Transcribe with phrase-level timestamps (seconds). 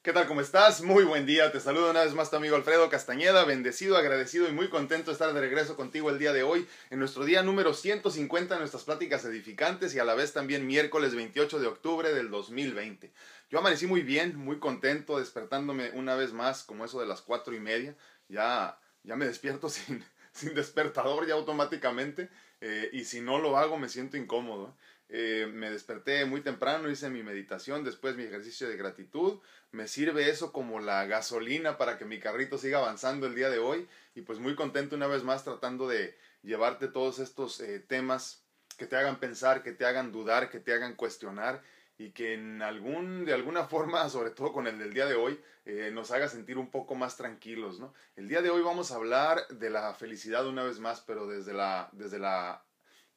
[0.00, 0.28] ¿Qué tal?
[0.28, 0.80] ¿Cómo estás?
[0.80, 1.50] Muy buen día.
[1.50, 5.14] Te saludo una vez más tu amigo Alfredo Castañeda, bendecido, agradecido y muy contento de
[5.14, 8.84] estar de regreso contigo el día de hoy, en nuestro día número 150 de nuestras
[8.84, 13.12] pláticas edificantes y a la vez también miércoles 28 de octubre del 2020.
[13.50, 17.56] Yo amanecí muy bien, muy contento, despertándome una vez más como eso de las cuatro
[17.56, 17.96] y media.
[18.28, 22.30] Ya, ya me despierto sin, sin despertador ya automáticamente
[22.60, 24.76] eh, y si no lo hago me siento incómodo.
[25.10, 29.40] Eh, me desperté muy temprano, hice mi meditación, después mi ejercicio de gratitud.
[29.70, 33.58] Me sirve eso como la gasolina para que mi carrito siga avanzando el día de
[33.58, 33.88] hoy.
[34.14, 38.44] Y pues muy contento una vez más tratando de llevarte todos estos eh, temas
[38.76, 41.62] que te hagan pensar, que te hagan dudar, que te hagan cuestionar
[41.98, 45.40] y que en algún, de alguna forma, sobre todo con el del día de hoy,
[45.64, 47.92] eh, nos haga sentir un poco más tranquilos, ¿no?
[48.16, 51.52] El día de hoy vamos a hablar de la felicidad una vez más, pero desde
[51.52, 52.62] la, desde la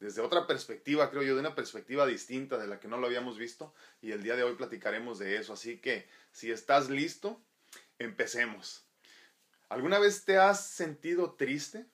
[0.02, 3.38] desde otra perspectiva, creo yo, de una perspectiva distinta de la que no lo habíamos
[3.38, 5.52] visto y el día de hoy platicaremos de eso.
[5.52, 7.40] Así que si estás listo,
[8.00, 8.84] empecemos.
[9.68, 11.86] ¿Alguna vez te has sentido triste?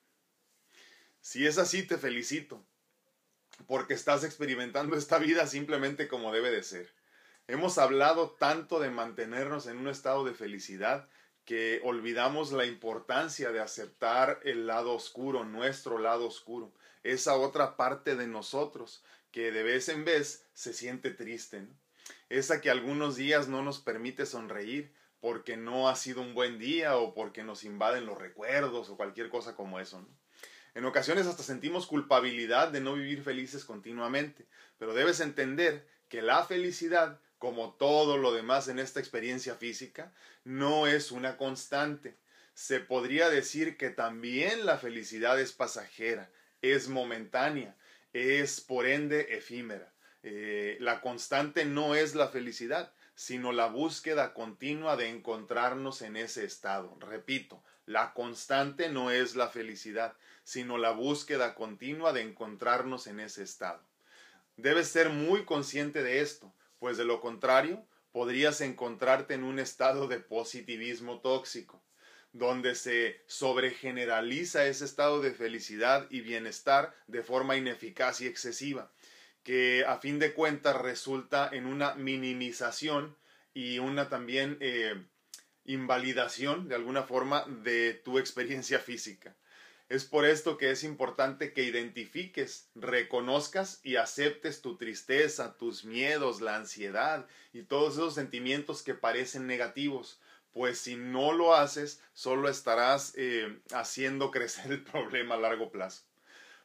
[1.21, 2.65] Si es así, te felicito,
[3.67, 6.91] porque estás experimentando esta vida simplemente como debe de ser.
[7.47, 11.11] Hemos hablado tanto de mantenernos en un estado de felicidad
[11.45, 16.73] que olvidamos la importancia de aceptar el lado oscuro, nuestro lado oscuro
[17.13, 21.67] esa otra parte de nosotros que de vez en vez se siente triste,
[22.29, 26.97] esa que algunos días no nos permite sonreír porque no ha sido un buen día
[26.97, 30.07] o porque nos invaden los recuerdos o cualquier cosa como eso.
[30.75, 34.47] En ocasiones hasta sentimos culpabilidad de no vivir felices continuamente,
[34.79, 40.13] pero debes entender que la felicidad, como todo lo demás en esta experiencia física,
[40.45, 42.17] no es una constante.
[42.55, 46.31] Se podría decir que también la felicidad es pasajera,
[46.63, 47.77] es momentánea,
[48.13, 49.93] es por ende efímera.
[50.23, 56.45] Eh, la constante no es la felicidad, sino la búsqueda continua de encontrarnos en ese
[56.45, 56.97] estado.
[57.01, 63.43] Repito, la constante no es la felicidad, sino la búsqueda continua de encontrarnos en ese
[63.43, 63.83] estado.
[64.57, 70.09] Debes ser muy consciente de esto, pues de lo contrario, podrías encontrarte en un estado
[70.09, 71.83] de positivismo tóxico
[72.33, 78.91] donde se sobregeneraliza ese estado de felicidad y bienestar de forma ineficaz y excesiva,
[79.43, 83.17] que a fin de cuentas resulta en una minimización
[83.55, 84.95] y una también eh,
[85.65, 89.37] invalidación de alguna forma de tu experiencia física.
[89.89, 96.43] Es por esto que es importante que identifiques, reconozcas y aceptes tu tristeza, tus miedos,
[96.43, 100.21] la ansiedad y todos esos sentimientos que parecen negativos,
[100.53, 106.03] pues si no lo haces, solo estarás eh, haciendo crecer el problema a largo plazo.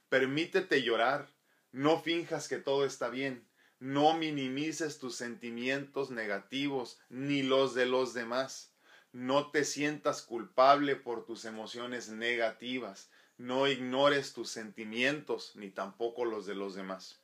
[0.10, 1.28] Permítete llorar,
[1.72, 3.48] no finjas que todo está bien,
[3.80, 8.72] no minimices tus sentimientos negativos ni los de los demás.
[9.12, 13.10] No te sientas culpable por tus emociones negativas.
[13.38, 17.20] No ignores tus sentimientos ni tampoco los de los demás.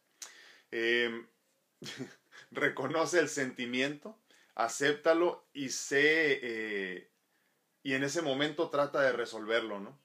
[0.71, 1.27] Em,
[2.51, 4.19] reconoce el sentimiento
[4.59, 7.09] acéptalo y sé, eh,
[7.81, 9.97] y en ese momento trata de resolverlo, ¿no?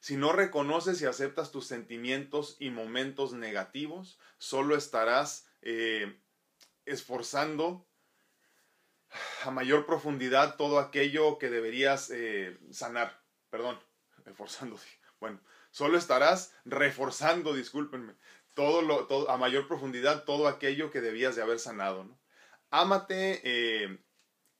[0.00, 6.20] Si no reconoces y aceptas tus sentimientos y momentos negativos, solo estarás eh,
[6.84, 7.88] esforzando
[9.44, 13.22] a mayor profundidad todo aquello que deberías eh, sanar.
[13.50, 13.80] Perdón,
[14.26, 14.78] esforzando.
[15.18, 15.40] Bueno,
[15.70, 18.12] solo estarás reforzando, discúlpenme,
[18.52, 22.04] todo lo, todo, a mayor profundidad todo aquello que debías de haber sanado.
[22.04, 22.18] ¿no?
[22.70, 23.98] Ámate eh,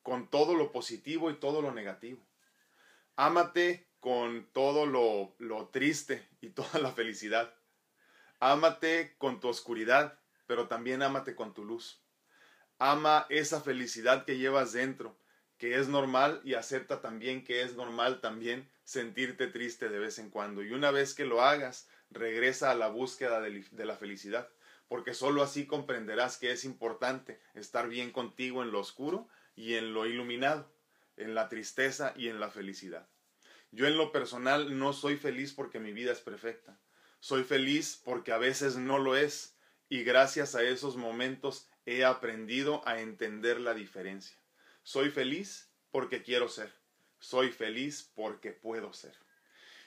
[0.02, 2.24] con todo lo positivo y todo lo negativo.
[3.16, 7.52] Ámate con todo lo, lo triste y toda la felicidad.
[8.38, 12.02] Ámate con tu oscuridad, pero también ámate con tu luz.
[12.78, 15.18] Ama esa felicidad que llevas dentro,
[15.56, 20.30] que es normal y acepta también que es normal también sentirte triste de vez en
[20.30, 20.62] cuando.
[20.62, 24.48] Y una vez que lo hagas, regresa a la búsqueda de la felicidad
[24.88, 29.94] porque sólo así comprenderás que es importante estar bien contigo en lo oscuro y en
[29.94, 30.72] lo iluminado,
[31.16, 33.08] en la tristeza y en la felicidad.
[33.72, 36.78] Yo en lo personal no soy feliz porque mi vida es perfecta.
[37.20, 39.56] Soy feliz porque a veces no lo es
[39.88, 44.38] y gracias a esos momentos he aprendido a entender la diferencia.
[44.82, 46.72] Soy feliz porque quiero ser.
[47.18, 49.14] Soy feliz porque puedo ser.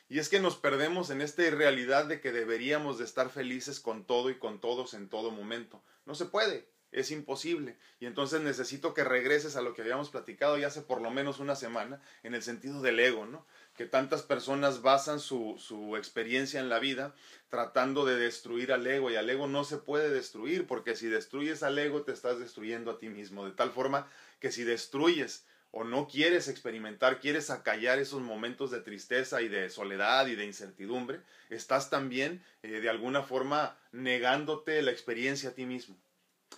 [0.09, 4.03] Y es que nos perdemos en esta irrealidad de que deberíamos de estar felices con
[4.03, 5.83] todo y con todos en todo momento.
[6.05, 6.67] No se puede.
[6.91, 7.77] es imposible.
[7.99, 11.37] Y entonces necesito que regreses a lo que habíamos platicado ya hace por lo menos
[11.37, 13.45] una semana, en el sentido del ego, ¿no?
[13.77, 17.13] Que tantas personas basan su, su experiencia en la vida
[17.49, 21.61] tratando de destruir al ego y al ego no se puede destruir porque si destruyes
[21.61, 24.07] al ego te estás destruyendo a ti mismo, de tal forma
[24.39, 29.69] que si destruyes o no quieres experimentar, quieres acallar esos momentos de tristeza y de
[29.69, 35.65] soledad y de incertidumbre, estás también eh, de alguna forma negándote la experiencia a ti
[35.65, 35.95] mismo.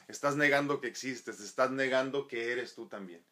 [0.08, 3.24] Estás negando que existes, estás negando que eres tú también.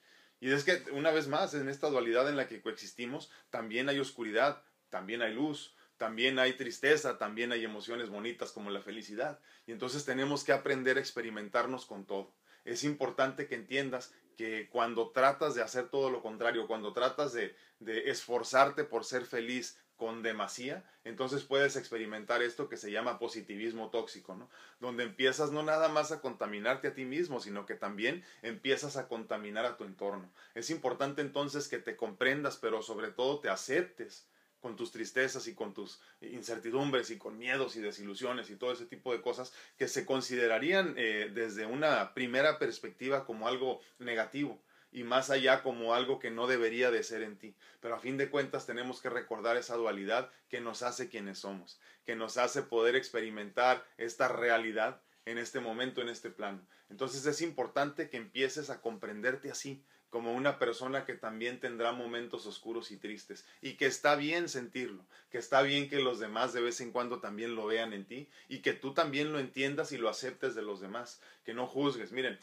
[0.42, 4.00] Y es que, una vez más, en esta dualidad en la que coexistimos, también hay
[4.00, 9.40] oscuridad, también hay luz, también hay tristeza, también hay emociones bonitas como la felicidad.
[9.68, 12.34] Y entonces tenemos que aprender a experimentarnos con todo.
[12.64, 17.54] Es importante que entiendas que cuando tratas de hacer todo lo contrario, cuando tratas de,
[17.82, 24.36] esforzarte por ser feliz con demasía, entonces puedes experimentar esto que se llama positivismo tóxico,
[24.36, 24.50] ¿no?
[24.80, 29.10] Donde empiezas no nada más a contaminarte a ti mismo, sino que también empiezas a
[29.10, 30.32] contaminar a tu entorno.
[30.56, 34.26] Es importante entonces que te comprendas, pero sobre todo te aceptes
[34.60, 38.86] con tus tristezas y con tus incertidumbres y con miedos y desilusiones y todo ese
[38.86, 44.62] tipo de cosas que se considerarían eh, desde una primera perspectiva como algo negativo
[44.92, 47.56] y más allá como algo que no debería de ser en ti.
[47.80, 51.80] Pero a fin de cuentas tenemos que recordar esa dualidad que nos hace quienes somos,
[52.06, 56.66] que nos hace poder experimentar esta realidad en este momento, en este plano.
[56.90, 62.46] Entonces es importante que empieces a comprenderte así, como una persona que también tendrá momentos
[62.46, 66.62] oscuros y tristes y que está bien sentirlo, que está bien que los demás de
[66.62, 69.98] vez en cuando también lo vean en ti y que tú también lo entiendas y
[69.98, 72.12] lo aceptes de los demás, que no juzgues.
[72.12, 72.40] Miren,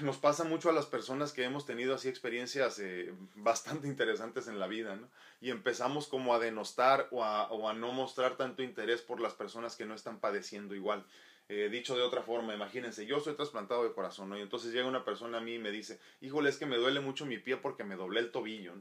[0.00, 4.58] nos pasa mucho a las personas que hemos tenido así experiencias eh, bastante interesantes en
[4.58, 4.98] la vida.
[5.40, 9.34] Y empezamos como a denostar o a, o a no mostrar tanto interés por las
[9.34, 11.06] personas que no están padeciendo igual.
[11.48, 14.36] Eh, dicho de otra forma, imagínense, yo soy trasplantado de corazón, ¿no?
[14.36, 16.98] Y entonces llega una persona a mí y me dice, híjole, es que me duele
[17.00, 18.74] mucho mi pie porque me doblé el tobillo,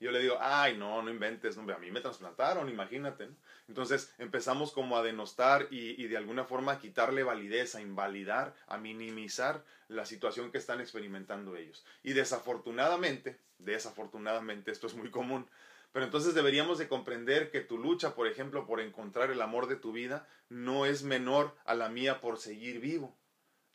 [0.00, 3.28] Y yo le digo, ay, no, no inventes, hombre, a mí me trasplantaron, imagínate,
[3.68, 8.54] Entonces empezamos como a denostar y, y de alguna forma a quitarle validez, a invalidar,
[8.66, 11.84] a minimizar la situación que están experimentando ellos.
[12.02, 15.48] Y desafortunadamente, desafortunadamente, esto es muy común,
[15.92, 19.76] pero entonces deberíamos de comprender que tu lucha, por ejemplo, por encontrar el amor de
[19.76, 23.16] tu vida, no es menor a la mía por seguir vivo.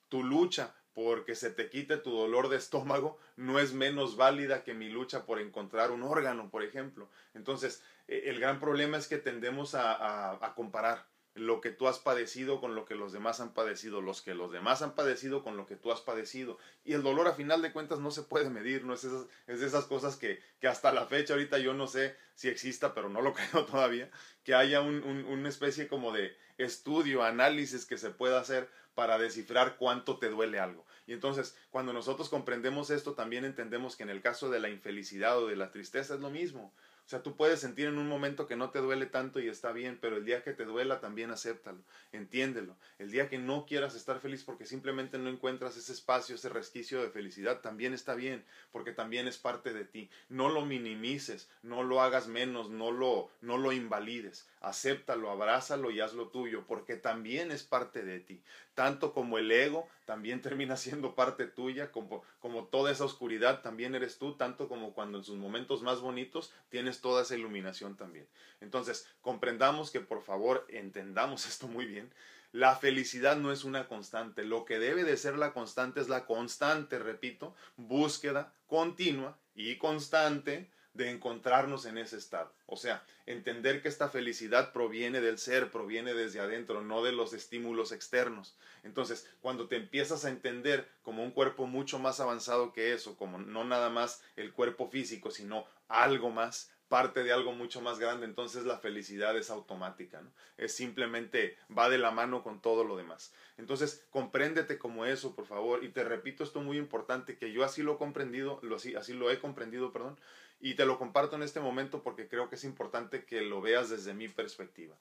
[0.09, 4.73] Tu lucha porque se te quite tu dolor de estómago no es menos válida que
[4.73, 7.09] mi lucha por encontrar un órgano, por ejemplo.
[7.33, 11.87] Entonces, e, el gran problema es que tendemos a, a, a comparar lo que tú
[11.87, 15.43] has padecido con lo que los demás han padecido, los que los demás han padecido
[15.43, 16.59] con lo que tú has padecido.
[16.85, 19.65] Y el dolor a final de cuentas no se puede medir, no es, es de
[19.65, 23.21] esas cosas que, que, hasta la fecha ahorita yo no sé si exista, pero no
[23.21, 24.11] lo creo todavía,
[24.43, 29.17] que haya un, un, una especie como de estudio, análisis que se pueda hacer para
[29.17, 30.85] descifrar cuánto te duele algo.
[31.07, 35.39] Y entonces, cuando nosotros comprendemos esto, también entendemos que en el caso de la infelicidad
[35.39, 36.71] o de la tristeza es lo mismo.
[37.05, 39.73] O sea, tú puedes sentir en un momento que no te duele tanto y está
[39.73, 41.79] bien, pero el día que te duela también acéptalo,
[42.13, 42.77] entiéndelo.
[42.97, 47.01] El día que no quieras estar feliz porque simplemente no encuentras ese espacio, ese resquicio
[47.01, 50.09] de felicidad, también está bien, porque también es parte de ti.
[50.29, 54.47] No lo minimices, no lo hagas menos, no lo, no lo invalides.
[54.61, 58.41] Acéptalo, abrázalo y hazlo tuyo, porque también es parte de ti.
[58.75, 63.93] Tanto como el ego también termina siendo parte tuya, como, como toda esa oscuridad también
[63.95, 68.27] eres tú, tanto como cuando en sus momentos más bonitos tienes toda esa iluminación también.
[68.61, 72.11] Entonces, comprendamos que por favor entendamos esto muy bien.
[72.51, 74.43] La felicidad no es una constante.
[74.43, 80.69] Lo que debe de ser la constante es la constante, repito, búsqueda continua y constante
[80.93, 82.51] de encontrarnos en ese estado.
[82.67, 87.33] O sea, entender que esta felicidad proviene del ser, proviene desde adentro, no de los
[87.33, 88.55] estímulos externos.
[88.83, 93.39] Entonces, cuando te empiezas a entender como un cuerpo mucho más avanzado que eso, como
[93.39, 98.27] no nada más el cuerpo físico, sino algo más, parte de algo mucho más grande,
[98.27, 100.21] entonces la felicidad es automática.
[100.57, 103.33] Es simplemente va de la mano con todo lo demás.
[103.57, 107.81] Entonces, compréndete como eso, por favor, y te repito esto muy importante que yo así
[107.81, 110.19] lo he comprendido, lo así, así lo he comprendido, perdón,
[110.63, 113.89] y te lo comparto en este momento porque creo que es importante que lo veas
[113.89, 114.97] desde mi perspectiva.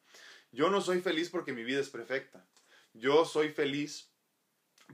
[0.51, 2.45] Yo no soy feliz porque mi vida es perfecta.
[2.95, 4.11] Yo soy feliz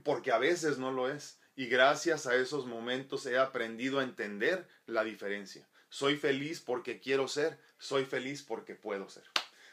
[0.03, 1.39] porque a veces no lo es.
[1.55, 5.67] Y gracias a esos momentos he aprendido a entender la diferencia.
[5.89, 9.23] Soy feliz porque quiero ser, soy feliz porque puedo ser.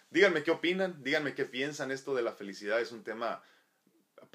[0.08, 1.90] Díganme qué opinan, díganme qué piensan.
[1.90, 3.42] Esto de la felicidad es un tema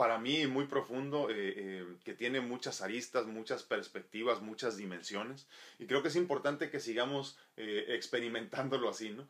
[0.01, 5.45] para mí muy profundo, eh, eh, que tiene muchas aristas, muchas perspectivas, muchas dimensiones.
[5.77, 9.27] Y creo que es importante que sigamos eh, experimentándolo así, ¿no?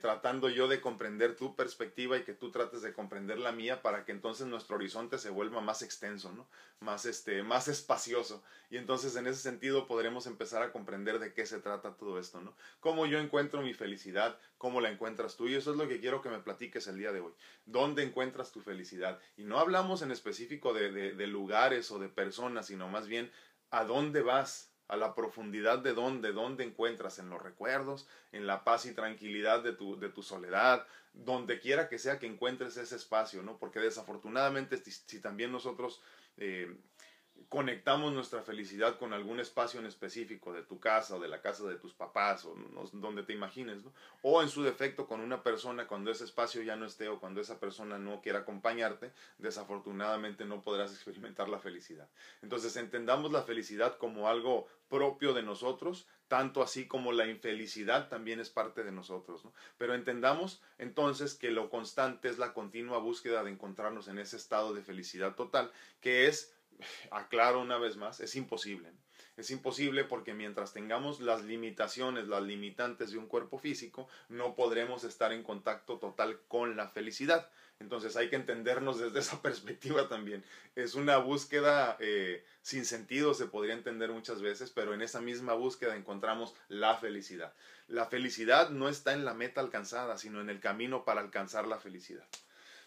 [0.00, 4.04] tratando yo de comprender tu perspectiva y que tú trates de comprender la mía para
[4.04, 6.46] que entonces nuestro horizonte se vuelva más extenso, ¿no?
[6.80, 8.42] Más, este, más espacioso.
[8.70, 12.40] Y entonces en ese sentido podremos empezar a comprender de qué se trata todo esto,
[12.40, 12.54] ¿no?
[12.80, 15.48] Cómo yo encuentro mi felicidad, cómo la encuentras tú.
[15.48, 17.32] Y eso es lo que quiero que me platiques el día de hoy.
[17.64, 19.20] ¿Dónde encuentras tu felicidad?
[19.36, 23.30] Y no hablamos en específico de, de, lugares o de personas, sino más bien
[23.70, 28.64] a dónde vas, a la profundidad de dónde, dónde encuentras, en los recuerdos, en la
[28.64, 32.96] paz y tranquilidad de tu, de tu soledad, donde quiera que sea que encuentres ese
[32.96, 33.58] espacio, ¿no?
[33.58, 36.00] Porque desafortunadamente si, también nosotros
[36.36, 36.76] eh,
[37.48, 41.64] conectamos nuestra felicidad con algún espacio en específico de tu casa o de la casa
[41.64, 42.56] de tus papás o
[42.92, 43.82] donde te imagines.
[44.22, 47.40] O en su defecto con una persona cuando ese espacio ya no esté o cuando
[47.40, 52.08] esa persona no quiera acompañarte, desafortunadamente no podrás experimentar la felicidad.
[52.42, 58.40] Entonces entendamos la felicidad como algo propio de nosotros, tanto así como la infelicidad también
[58.40, 59.52] es parte de nosotros, ¿no?
[59.78, 64.74] Pero entendamos entonces que lo constante es la continua búsqueda de encontrarnos en ese estado
[64.74, 66.55] de felicidad total, que es
[67.10, 68.92] aclaro una vez más, es imposible.
[69.36, 75.04] Es imposible porque mientras tengamos las limitaciones, las limitantes de un cuerpo físico, no podremos
[75.04, 77.50] estar en contacto total con la felicidad.
[77.78, 80.42] Entonces hay que entendernos desde esa perspectiva también.
[80.74, 85.52] Es una búsqueda eh, sin sentido, se podría entender muchas veces, pero en esa misma
[85.52, 87.52] búsqueda encontramos la felicidad.
[87.88, 91.78] La felicidad no está en la meta alcanzada, sino en el camino para alcanzar la
[91.78, 92.24] felicidad.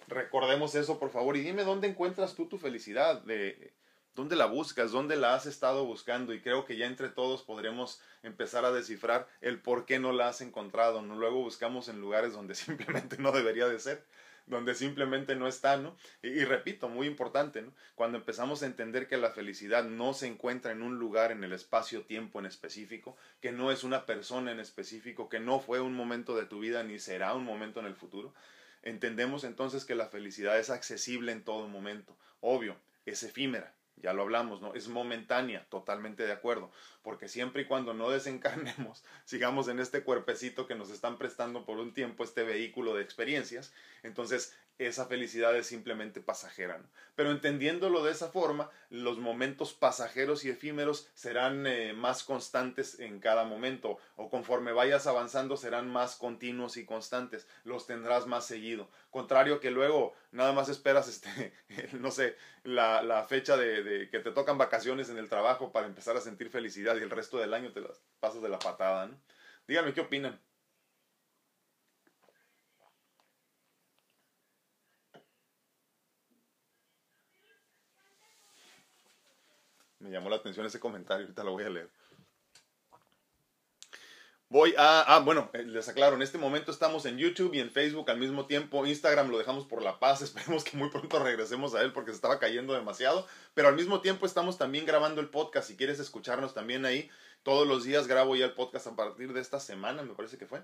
[0.08, 3.22] Recordemos eso, por favor, y dime dónde encuentras tú tu felicidad.
[3.22, 3.74] De,
[4.20, 4.92] ¿Dónde la buscas?
[4.92, 6.34] ¿Dónde la has estado buscando?
[6.34, 10.28] Y creo que ya entre todos podremos empezar a descifrar el por qué no la
[10.28, 11.02] has encontrado.
[11.02, 11.16] ¿no?
[11.16, 14.04] Luego buscamos en lugares donde simplemente no debería de ser,
[14.46, 15.96] donde simplemente no está, ¿no?
[16.22, 17.72] Y, repito, muy importante, ¿no?
[17.96, 21.54] Cuando empezamos a entender que la felicidad no se encuentra en un lugar, en el
[21.54, 26.36] espacio-tiempo en específico, que no es una persona en específico, que no fue un momento
[26.36, 28.34] de tu vida ni será un momento en el futuro,
[28.84, 32.18] entendemos entonces que la felicidad es accesible en todo momento.
[32.42, 34.74] Obvio, es efímera ya lo hablamos, ¿no?
[34.74, 36.72] Es momentánea, totalmente de acuerdo,
[37.02, 41.78] porque siempre y cuando no desencarnemos, sigamos en este cuerpecito que nos están prestando por
[41.78, 46.82] un tiempo este vehículo de experiencias, entonces esa felicidad es simplemente pasajera.
[47.16, 53.20] Pero entendiéndolo de esa forma, los momentos pasajeros y efímeros serán eh, más constantes en
[53.20, 58.90] cada momento, o conforme vayas avanzando serán más continuos y constantes, los tendrás más seguido.
[59.10, 61.54] Contrario que luego nada más esperas, este,
[62.00, 65.88] no sé, la, la fecha de, de, que te tocan vacaciones en el trabajo para
[65.88, 69.08] empezar a sentir felicidad y el resto del año te las pasas de la patada.
[69.08, 69.18] ¿no?
[69.68, 70.40] Díganme qué opinan.
[80.00, 81.90] Me llamó la atención ese comentario, ahorita lo voy a leer.
[84.52, 87.70] Voy a, ah, bueno, eh, les aclaro, en este momento estamos en YouTube y en
[87.70, 88.84] Facebook al mismo tiempo.
[88.84, 92.16] Instagram lo dejamos por la paz, esperemos que muy pronto regresemos a él porque se
[92.16, 93.28] estaba cayendo demasiado.
[93.54, 95.68] Pero al mismo tiempo estamos también grabando el podcast.
[95.68, 97.12] Si quieres escucharnos también ahí,
[97.44, 100.48] todos los días grabo ya el podcast a partir de esta semana, me parece que
[100.48, 100.64] fue.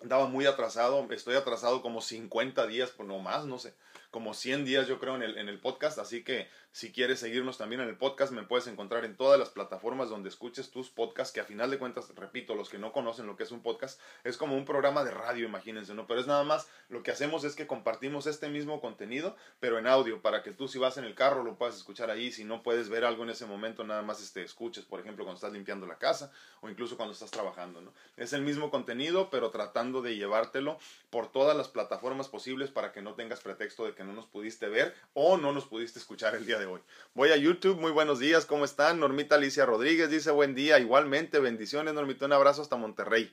[0.00, 3.74] Andaba muy atrasado, estoy atrasado como 50 días, por no más, no sé
[4.10, 7.58] como 100 días yo creo en el, en el podcast, así que si quieres seguirnos
[7.58, 11.32] también en el podcast me puedes encontrar en todas las plataformas donde escuches tus podcasts,
[11.32, 14.00] que a final de cuentas, repito, los que no conocen lo que es un podcast,
[14.24, 16.06] es como un programa de radio, imagínense, ¿no?
[16.06, 19.86] Pero es nada más, lo que hacemos es que compartimos este mismo contenido, pero en
[19.86, 22.62] audio, para que tú si vas en el carro lo puedas escuchar ahí, si no
[22.62, 25.86] puedes ver algo en ese momento, nada más este, escuches, por ejemplo, cuando estás limpiando
[25.86, 27.92] la casa o incluso cuando estás trabajando, ¿no?
[28.16, 30.78] Es el mismo contenido, pero tratando de llevártelo
[31.10, 34.68] por todas las plataformas posibles para que no tengas pretexto de que no nos pudiste
[34.68, 36.80] ver o no nos pudiste escuchar el día de hoy.
[37.14, 39.00] Voy a YouTube, muy buenos días, ¿cómo están?
[39.00, 43.32] Normita Alicia Rodríguez dice buen día, igualmente, bendiciones, Normita, un abrazo hasta Monterrey.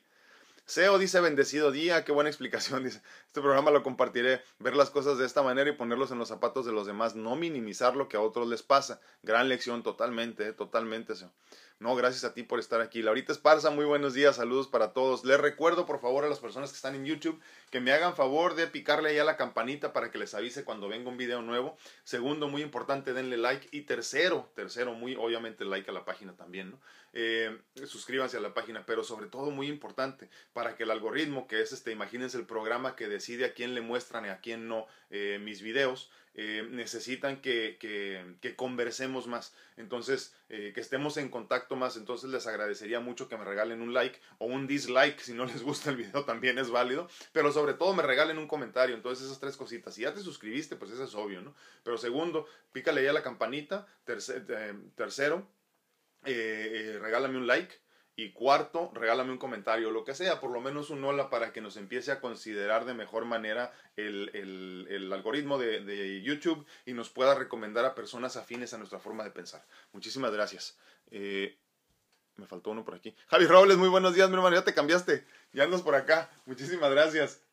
[0.66, 3.02] SEO dice bendecido día, qué buena explicación, dice.
[3.28, 6.66] Este programa lo compartiré, ver las cosas de esta manera y ponerlos en los zapatos
[6.66, 9.00] de los demás, no minimizar lo que a otros les pasa.
[9.24, 11.32] Gran lección, totalmente, totalmente, SEO.
[11.78, 13.02] No, gracias a ti por estar aquí.
[13.02, 15.26] Laurita Esparza, muy buenos días, saludos para todos.
[15.26, 18.56] Les recuerdo, por favor, a las personas que están en YouTube que me hagan favor
[18.56, 21.76] de picarle ahí a la campanita para que les avise cuando venga un video nuevo.
[22.06, 23.68] Segundo, muy importante, denle like.
[23.72, 26.80] Y tercero, tercero, muy obviamente like a la página también, ¿no?
[27.12, 31.62] Eh, suscríbanse a la página, pero sobre todo muy importante, para que el algoritmo, que
[31.62, 34.88] es este, imagínense el programa que decide a quién le muestran y a quién no
[35.10, 39.54] eh, mis videos, eh, necesitan que, que, conversemos más.
[39.78, 41.96] Entonces, eh, que estemos en contacto más.
[41.96, 45.20] Entonces, les agradecería mucho que me regalen un like o un dislike.
[45.20, 47.08] Si no les gusta el video, también es válido.
[47.32, 48.96] Pero sobre todo, me regalen un comentario.
[48.96, 49.96] Entonces, esas tres cositas.
[49.96, 51.56] Si ya te suscribiste, pues eso es obvio, ¿no?
[51.84, 53.88] Pero segundo, pícale ya la campanita.
[54.06, 55.48] Eh, tercero,
[56.24, 57.76] regálame un like.
[58.18, 61.60] Y cuarto, regálame un comentario, lo que sea, por lo menos un hola para que
[61.60, 64.32] nos empiece a considerar de mejor manera el,
[64.90, 69.26] el, algoritmo de, de, YouTube y nos pueda recomendar a personas afines a nuestra forma
[69.26, 69.66] de pensar.
[69.92, 70.78] Muchísimas gracias.
[71.12, 71.58] Eh,
[72.38, 73.16] me faltó uno por aquí.
[73.28, 74.56] Javi Robles, muy buenos días, mi hermano.
[74.56, 75.26] Ya te cambiaste.
[75.54, 76.30] Ya andas por acá.
[76.46, 77.45] Muchísimas gracias.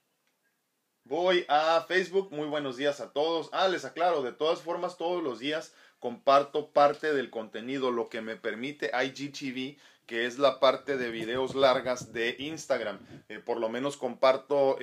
[1.04, 2.32] Voy a Facebook.
[2.32, 3.49] Muy buenos días a todos.
[3.52, 8.21] Ah, les aclaro, de todas formas, todos los días comparto parte del contenido, lo que
[8.21, 12.99] me permite IGTV que es la parte de videos largas de Instagram.
[13.28, 14.80] Eh, por lo menos comparto 15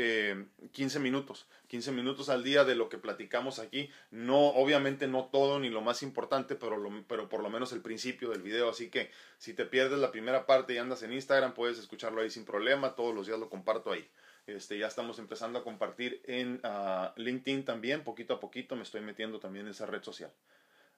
[0.97, 3.89] eh, minutos, 15 minutos al día de lo que platicamos aquí.
[4.11, 8.29] No, obviamente no todo ni lo más importante, pero, pero por lo menos el principio
[8.29, 8.69] del video.
[8.69, 12.29] Así que si te pierdes la primera parte y andas en Instagram, puedes escucharlo ahí
[12.29, 12.95] sin problema.
[12.95, 14.07] Todos los días lo comparto ahí.
[14.55, 19.01] Este, ya estamos empezando a compartir en ah, LinkedIn también, poquito a poquito me estoy
[19.01, 20.31] metiendo también en esa red social.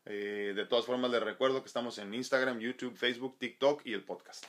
[0.05, 4.03] Eh, de todas formas, les recuerdo que estamos en Instagram, YouTube, Facebook, TikTok y el
[4.03, 4.45] podcast.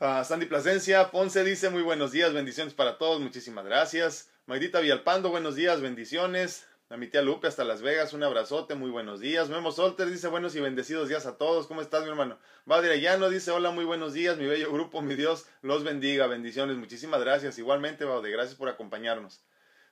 [0.00, 4.28] Uh, Sandy Plasencia, Ponce dice muy buenos días, bendiciones para todos, muchísimas gracias.
[4.46, 6.66] Maidita Villalpando, buenos días, bendiciones.
[6.94, 9.48] A mi tía Lupe hasta Las Vegas, un abrazote, muy buenos días.
[9.48, 11.66] Memo Solter dice buenos y bendecidos días a todos.
[11.66, 12.38] ¿Cómo estás, mi hermano?
[12.66, 16.76] Badre Llano dice hola, muy buenos días, mi bello grupo, mi Dios los bendiga, bendiciones.
[16.76, 17.58] Muchísimas gracias.
[17.58, 19.44] Igualmente, Baude, gracias por acompañarnos.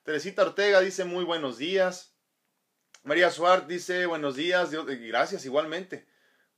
[0.04, 2.14] Teresita Ortega dice muy buenos días.
[3.02, 6.06] María Suárez dice buenos días, gracias igualmente.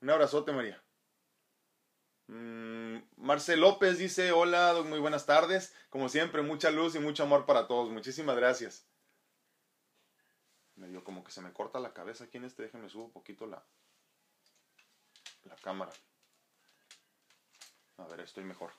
[0.02, 0.84] Un abrazote, María.
[2.26, 5.74] Mm, Marcel López dice hola, muy buenas tardes.
[5.88, 7.88] Como siempre, mucha luz y mucho amor para todos.
[7.88, 8.86] Muchísimas gracias.
[10.84, 12.64] Me dio como que se me corta la cabeza aquí en este.
[12.64, 13.64] Déjenme subo un poquito la,
[15.44, 15.90] la cámara.
[17.96, 18.70] A ver, estoy mejor.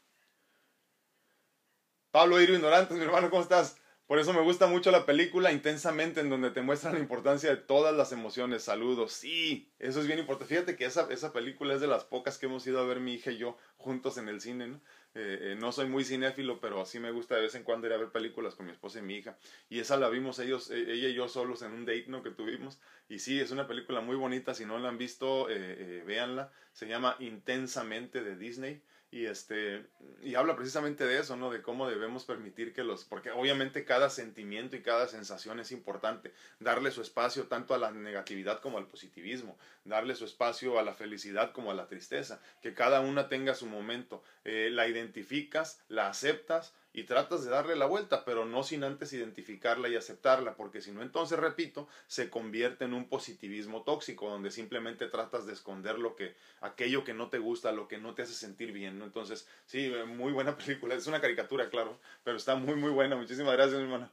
[2.11, 3.75] Pablo Iro Ignorantes, mi hermano, ¿cómo estás?
[4.07, 7.57] Por eso me gusta mucho la película intensamente, en donde te muestra la importancia de
[7.57, 8.61] todas las emociones.
[8.61, 10.53] Saludos, sí, eso es bien importante.
[10.53, 13.15] Fíjate que esa, esa película es de las pocas que hemos ido a ver mi
[13.15, 14.67] hija y yo juntos en el cine.
[14.67, 14.75] ¿no?
[15.15, 17.93] Eh, eh, no soy muy cinéfilo, pero sí me gusta de vez en cuando ir
[17.93, 19.39] a ver películas con mi esposa y mi hija.
[19.69, 22.79] Y esa la vimos ellos, e, ella y yo solos en un date que tuvimos.
[23.09, 24.53] Y sí, es una película muy bonita.
[24.53, 26.51] Si no la han visto, eh, véanla.
[26.73, 29.85] Se llama Intensamente de Disney y este
[30.21, 31.49] y habla precisamente de eso, ¿no?
[31.51, 36.33] De cómo debemos permitir que los porque obviamente cada sentimiento y cada sensación es importante,
[36.59, 40.93] darle su espacio tanto a la negatividad como al positivismo, darle su espacio a la
[40.93, 46.09] felicidad como a la tristeza, que cada una tenga su momento, eh, la identificas, la
[46.09, 50.79] aceptas y tratas de darle la vuelta, pero no sin antes identificarla y aceptarla, porque
[50.79, 55.99] si no, entonces, repito, se convierte en un positivismo tóxico, donde simplemente tratas de esconder
[55.99, 59.01] lo que, aquello que no te gusta, lo que no te hace sentir bien.
[59.01, 63.53] Entonces, sí, muy buena película, es una caricatura, claro, pero está muy, muy buena, muchísimas
[63.53, 64.11] gracias, mi hermana.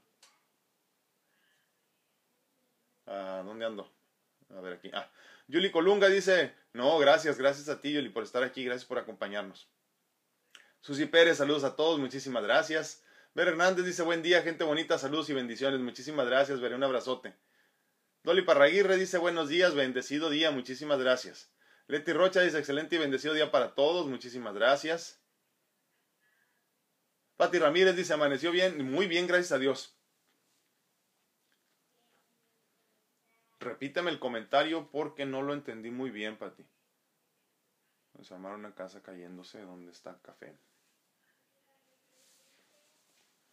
[3.07, 3.89] Ah, ¿Dónde ando?
[4.57, 4.91] A ver aquí.
[4.93, 5.09] Ah,
[5.47, 9.69] Yuli Colunga dice, no, gracias, gracias a ti, Yuli, por estar aquí, gracias por acompañarnos.
[10.83, 13.05] Susi Pérez, saludos a todos, muchísimas gracias.
[13.35, 17.37] Ver Hernández dice, buen día, gente bonita, saludos y bendiciones, muchísimas gracias, veré un abrazote.
[18.25, 21.53] Dolly Parraguirre dice, buenos días, bendecido día, muchísimas gracias.
[21.87, 25.23] Leti Rocha dice, excelente y bendecido día para todos, muchísimas gracias.
[27.37, 29.97] Pati Ramírez dice, amaneció bien, muy bien, gracias a Dios.
[33.61, 36.67] Repíteme el comentario porque no lo entendí muy bien, Pati.
[38.15, 40.59] Vamos a armar una casa cayéndose donde está café.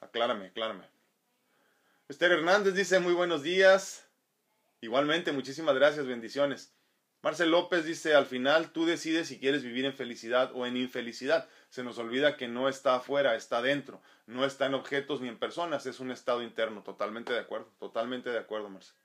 [0.01, 0.85] Aclárame, aclárame.
[2.07, 4.07] Esther Hernández dice muy buenos días.
[4.81, 6.73] Igualmente, muchísimas gracias, bendiciones.
[7.21, 11.49] Marcel López dice, al final tú decides si quieres vivir en felicidad o en infelicidad.
[11.69, 14.01] Se nos olvida que no está afuera, está dentro.
[14.25, 16.81] No está en objetos ni en personas, es un estado interno.
[16.81, 18.95] Totalmente de acuerdo, totalmente de acuerdo, Marcel.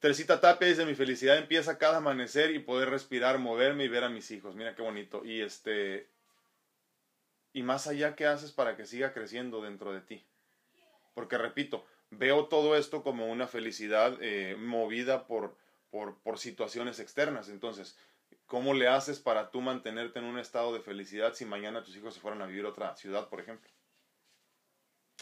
[0.00, 4.10] Teresita Tapia dice, mi felicidad empieza cada amanecer y poder respirar, moverme y ver a
[4.10, 4.56] mis hijos.
[4.56, 5.24] Mira qué bonito.
[5.24, 6.10] Y este,
[7.54, 10.26] y más allá, ¿qué haces para que siga creciendo dentro de ti?
[11.14, 15.56] Porque repito, veo todo esto como una felicidad eh, movida por,
[15.88, 17.48] por, por situaciones externas.
[17.48, 17.96] Entonces,
[18.46, 22.12] ¿cómo le haces para tú mantenerte en un estado de felicidad si mañana tus hijos
[22.12, 23.70] se fueran a vivir a otra ciudad, por ejemplo?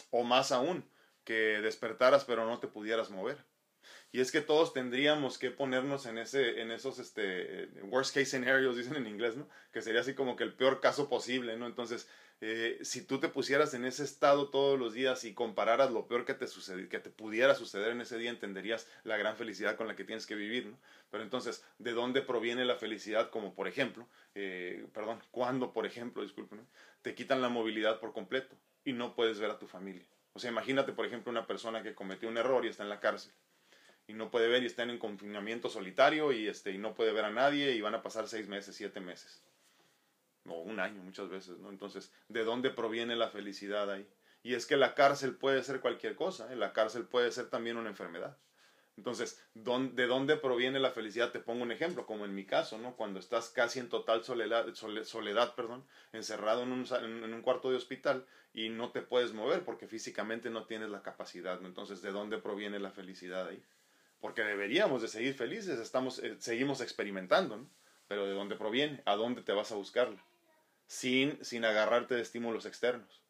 [0.09, 0.83] O más aún,
[1.23, 3.45] que despertaras pero no te pudieras mover.
[4.11, 8.77] Y es que todos tendríamos que ponernos en, ese, en esos este, worst case scenarios,
[8.77, 9.47] dicen en inglés, ¿no?
[9.71, 11.65] Que sería así como que el peor caso posible, ¿no?
[11.65, 12.07] Entonces,
[12.45, 16.25] eh, si tú te pusieras en ese estado todos los días y compararas lo peor
[16.25, 16.45] que te,
[16.89, 20.25] que te pudiera suceder en ese día, entenderías la gran felicidad con la que tienes
[20.25, 20.77] que vivir, ¿no?
[21.09, 23.29] Pero entonces, ¿de dónde proviene la felicidad?
[23.29, 26.67] Como por ejemplo, eh, perdón, cuando, por ejemplo, disculpen,
[27.01, 30.05] te quitan la movilidad por completo y no puedes ver a tu familia.
[30.33, 32.99] O sea, imagínate, por ejemplo, una persona que cometió un error y está en la
[32.99, 33.31] cárcel
[34.07, 37.25] y no puede ver y está en confinamiento solitario y, este, y no puede ver
[37.25, 39.43] a nadie y van a pasar seis meses, siete meses.
[40.45, 41.69] O un año muchas veces, ¿no?
[41.69, 44.07] Entonces, ¿de dónde proviene la felicidad ahí?
[44.43, 46.57] Y es que la cárcel puede ser cualquier cosa, ¿eh?
[46.57, 48.37] la cárcel puede ser también una enfermedad.
[48.97, 51.31] Entonces, ¿de dónde proviene la felicidad?
[51.31, 52.95] Te pongo un ejemplo, como en mi caso, ¿no?
[52.95, 56.85] Cuando estás casi en total soledad, soledad perdón, encerrado en un,
[57.23, 61.01] en un cuarto de hospital y no te puedes mover porque físicamente no tienes la
[61.01, 61.67] capacidad, ¿no?
[61.67, 63.63] Entonces, ¿de dónde proviene la felicidad ahí?
[64.23, 67.69] Porque deberíamos de seguir felices, estamos, eh, seguimos experimentando, ¿no?
[68.07, 69.01] Pero ¿de dónde proviene?
[69.03, 70.23] ¿A dónde te vas a buscarla?
[70.87, 73.21] Sin, sin agarrarte de estímulos externos.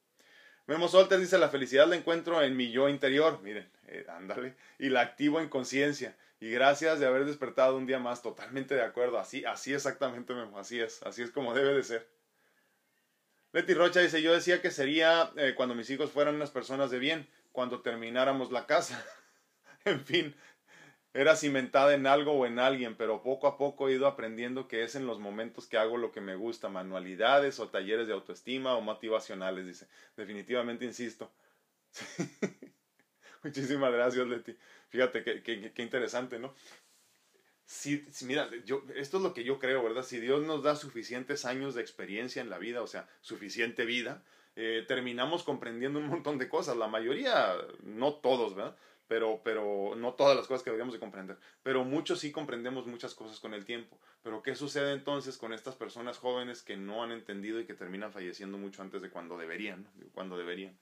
[0.68, 4.90] Memo Solter dice, la felicidad la encuentro en mi yo interior, miren, eh, ándale, y
[4.90, 6.16] la activo en conciencia.
[6.40, 10.60] Y gracias de haber despertado un día más, totalmente de acuerdo, así, así exactamente, Memo,
[10.60, 12.08] así es, así es como debe de ser.
[13.52, 17.00] Leti Rocha dice, yo decía que sería eh, cuando mis hijos fueran unas personas de
[17.00, 19.04] bien, cuando termináramos la casa.
[19.86, 20.36] en fin,
[21.14, 24.84] era cimentada en algo o en alguien, pero poco a poco he ido aprendiendo que
[24.84, 28.76] es en los momentos que hago lo que me gusta, manualidades o talleres de autoestima
[28.76, 29.88] o motivacionales, dice.
[30.18, 31.32] Definitivamente insisto.
[33.44, 34.58] Muchísimas gracias, Leti.
[34.90, 36.54] Fíjate qué interesante, ¿no?
[37.66, 40.04] Si, mira, yo, esto es lo que yo creo, ¿verdad?
[40.04, 44.24] Si Dios nos da suficientes años de experiencia en la vida, o sea, suficiente vida,
[44.56, 46.78] eh, terminamos comprendiendo un montón de cosas.
[46.78, 48.78] La mayoría, no todos, ¿verdad?
[49.08, 53.14] Pero, pero no todas las cosas que deberíamos de comprender, pero muchos sí comprendemos muchas
[53.14, 54.00] cosas con el tiempo.
[54.22, 58.14] Pero ¿qué sucede entonces con estas personas jóvenes que no han entendido y que terminan
[58.14, 60.78] falleciendo mucho antes de cuando deberían, cuando deberían?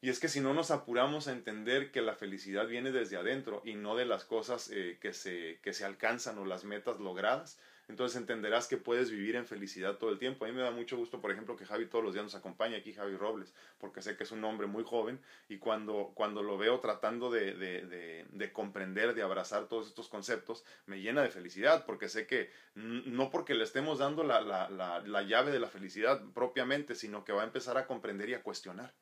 [0.00, 3.62] Y es que si no nos apuramos a entender que la felicidad viene desde adentro
[3.64, 7.58] y no de las cosas eh, que, se, que se alcanzan o las metas logradas,
[7.88, 10.44] entonces entenderás que puedes vivir en felicidad todo el tiempo.
[10.44, 12.78] A mí me da mucho gusto, por ejemplo, que Javi todos los días nos acompaña
[12.78, 16.58] aquí, Javi Robles, porque sé que es un hombre muy joven y cuando, cuando lo
[16.58, 21.86] veo tratando de, de, de, comprender, de abrazar todos estos conceptos, me llena de felicidad,
[21.86, 25.68] porque sé que no porque le estemos dando la, la, la, la llave de la
[25.68, 28.94] felicidad propiamente, sino que va a empezar a comprender y a cuestionar.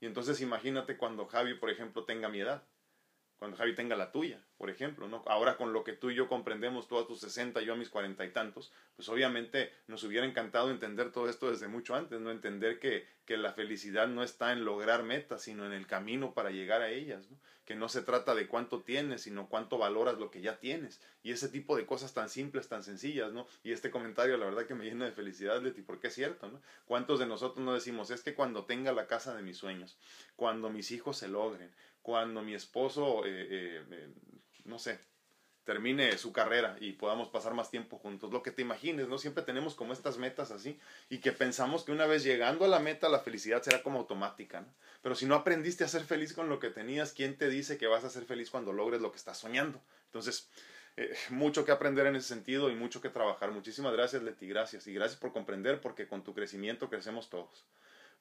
[0.00, 2.62] Y entonces imagínate cuando Javi, por ejemplo, tenga mi edad
[3.38, 5.22] cuando Javi tenga la tuya, por ejemplo, ¿no?
[5.26, 7.88] Ahora con lo que tú y yo comprendemos, tú a tus 60, yo a mis
[7.88, 12.32] cuarenta y tantos, pues obviamente nos hubiera encantado entender todo esto desde mucho antes, ¿no?
[12.32, 16.50] Entender que, que la felicidad no está en lograr metas, sino en el camino para
[16.50, 17.38] llegar a ellas, ¿no?
[17.64, 21.00] Que no se trata de cuánto tienes, sino cuánto valoras lo que ya tienes.
[21.22, 23.46] Y ese tipo de cosas tan simples, tan sencillas, ¿no?
[23.62, 26.60] Y este comentario, la verdad que me llena de felicidad, Leti, porque es cierto, ¿no?
[26.86, 29.98] ¿Cuántos de nosotros no decimos, es que cuando tenga la casa de mis sueños,
[30.34, 31.70] cuando mis hijos se logren,
[32.02, 34.08] cuando mi esposo, eh, eh, eh,
[34.64, 35.00] no sé,
[35.64, 38.32] termine su carrera y podamos pasar más tiempo juntos.
[38.32, 39.18] Lo que te imagines, ¿no?
[39.18, 40.78] Siempre tenemos como estas metas así
[41.10, 44.62] y que pensamos que una vez llegando a la meta la felicidad será como automática,
[44.62, 44.74] ¿no?
[45.02, 47.86] Pero si no aprendiste a ser feliz con lo que tenías, ¿quién te dice que
[47.86, 49.80] vas a ser feliz cuando logres lo que estás soñando?
[50.06, 50.50] Entonces,
[51.30, 53.52] mucho que aprender en ese sentido y mucho que trabajar.
[53.52, 54.86] Muchísimas gracias, Leti, gracias.
[54.86, 57.66] Y gracias por comprender porque con tu crecimiento crecemos todos.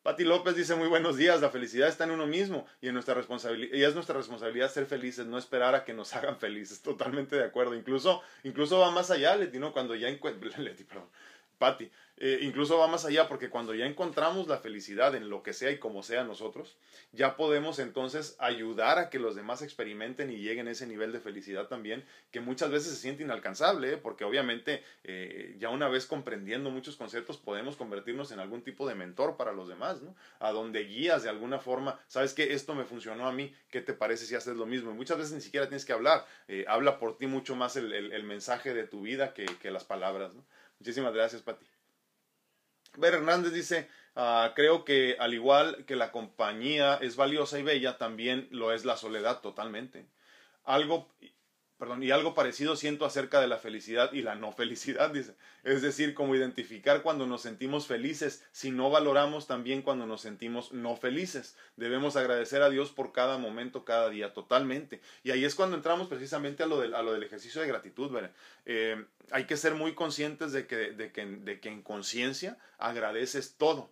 [0.08, 3.14] Pati López dice muy buenos días, la felicidad está en uno mismo y, en nuestra
[3.14, 7.44] responsabilidad, es nuestra responsabilidad ser felices, no esperar a que nos hagan felices, totalmente de
[7.44, 7.76] acuerdo.
[7.76, 9.74] Incluso, incluso va más allá, Leti, ¿no?
[9.74, 11.10] Cuando ya encuentra, Leti, perdón,
[11.58, 15.54] Patti, eh, incluso va más allá porque cuando ya encontramos la felicidad en lo que
[15.54, 16.76] sea y como sea nosotros,
[17.12, 21.20] ya podemos entonces ayudar a que los demás experimenten y lleguen a ese nivel de
[21.20, 23.98] felicidad también, que muchas veces se siente inalcanzable, ¿eh?
[23.98, 28.96] porque obviamente eh, ya una vez comprendiendo muchos conceptos podemos convertirnos en algún tipo de
[28.96, 30.16] mentor para los demás, ¿no?
[30.40, 33.94] A donde guías de alguna forma, sabes que esto me funcionó a mí, ¿qué te
[33.94, 34.90] parece si haces lo mismo?
[34.90, 36.26] Y muchas veces ni siquiera tienes que hablar,
[36.68, 40.34] habla por ti mucho más el, el, mensaje de tu vida que, que las palabras,
[40.34, 40.44] ¿no?
[40.80, 41.77] Muchísimas gracias, Pati.
[42.96, 47.98] Ver Hernández dice, ah, creo que al igual que la compañía es valiosa y bella,
[47.98, 50.06] también lo es la soledad totalmente.
[50.64, 51.08] Algo,
[51.78, 55.36] perdón, y algo parecido siento acerca de la felicidad y la no felicidad, dice.
[55.64, 60.72] Es decir, como identificar cuando nos sentimos felices, si no valoramos también cuando nos sentimos
[60.72, 61.58] no felices.
[61.76, 65.02] Debemos agradecer a Dios por cada momento, cada día, totalmente.
[65.24, 68.12] Y ahí es cuando entramos precisamente a lo del, a lo del ejercicio de gratitud,
[68.12, 68.32] ¿verdad?
[68.66, 73.56] Eh, hay que ser muy conscientes de que, de que, de que en conciencia agradeces
[73.58, 73.92] todo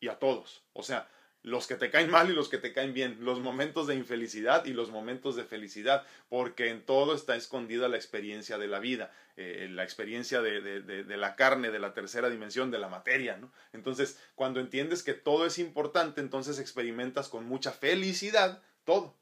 [0.00, 0.62] y a todos.
[0.72, 1.08] O sea,
[1.46, 4.64] los que te caen mal y los que te caen bien, los momentos de infelicidad
[4.64, 9.12] y los momentos de felicidad, porque en todo está escondida la experiencia de la vida,
[9.36, 13.52] eh, la experiencia de, de, la carne, de la tercera dimensión, de la materia, ¿no?
[13.72, 19.16] Entonces, cuando entiendes que todo es importante, entonces experimentas con mucha felicidad todo,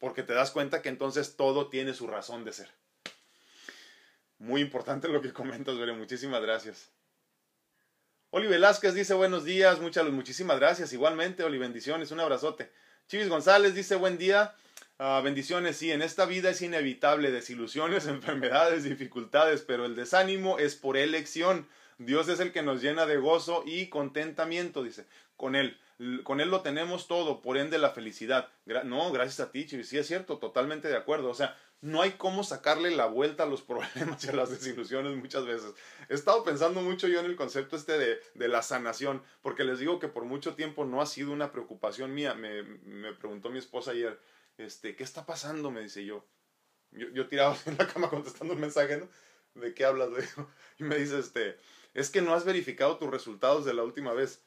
[0.00, 2.70] porque te das cuenta que entonces todo tiene su razón de ser.
[4.38, 6.90] Muy importante lo que comentas, Veré, muchísimas gracias.
[8.30, 10.92] Oli Velázquez dice buenos días, muchas, muchísimas gracias.
[10.92, 12.70] Igualmente, Oli, bendiciones, un abrazote.
[13.06, 14.54] Chivis González dice buen día,
[14.98, 15.78] ah, bendiciones.
[15.78, 21.66] Sí, en esta vida es inevitable desilusiones, enfermedades, dificultades, pero el desánimo es por elección.
[21.96, 25.06] Dios es el que nos llena de gozo y contentamiento, dice,
[25.38, 25.78] con Él.
[26.22, 28.50] Con Él lo tenemos todo, por ende la felicidad.
[28.84, 29.88] no, gracias a ti, Chivis.
[29.88, 31.30] Sí, es cierto, totalmente de acuerdo.
[31.30, 35.16] O sea, no hay cómo sacarle la vuelta a los problemas y a las desilusiones
[35.16, 35.74] muchas veces.
[36.08, 39.78] He estado pensando mucho yo en el concepto este de, de la sanación, porque les
[39.78, 42.34] digo que por mucho tiempo no ha sido una preocupación mía.
[42.34, 44.18] Me, me preguntó mi esposa ayer,
[44.56, 45.70] este, ¿qué está pasando?
[45.70, 46.24] Me dice yo.
[46.90, 49.08] Yo, yo tirado en la cama contestando un mensaje, ¿no?
[49.54, 50.10] ¿De qué hablas?
[50.78, 51.58] Y me dice, este,
[51.94, 54.42] es que no has verificado tus resultados de la última vez.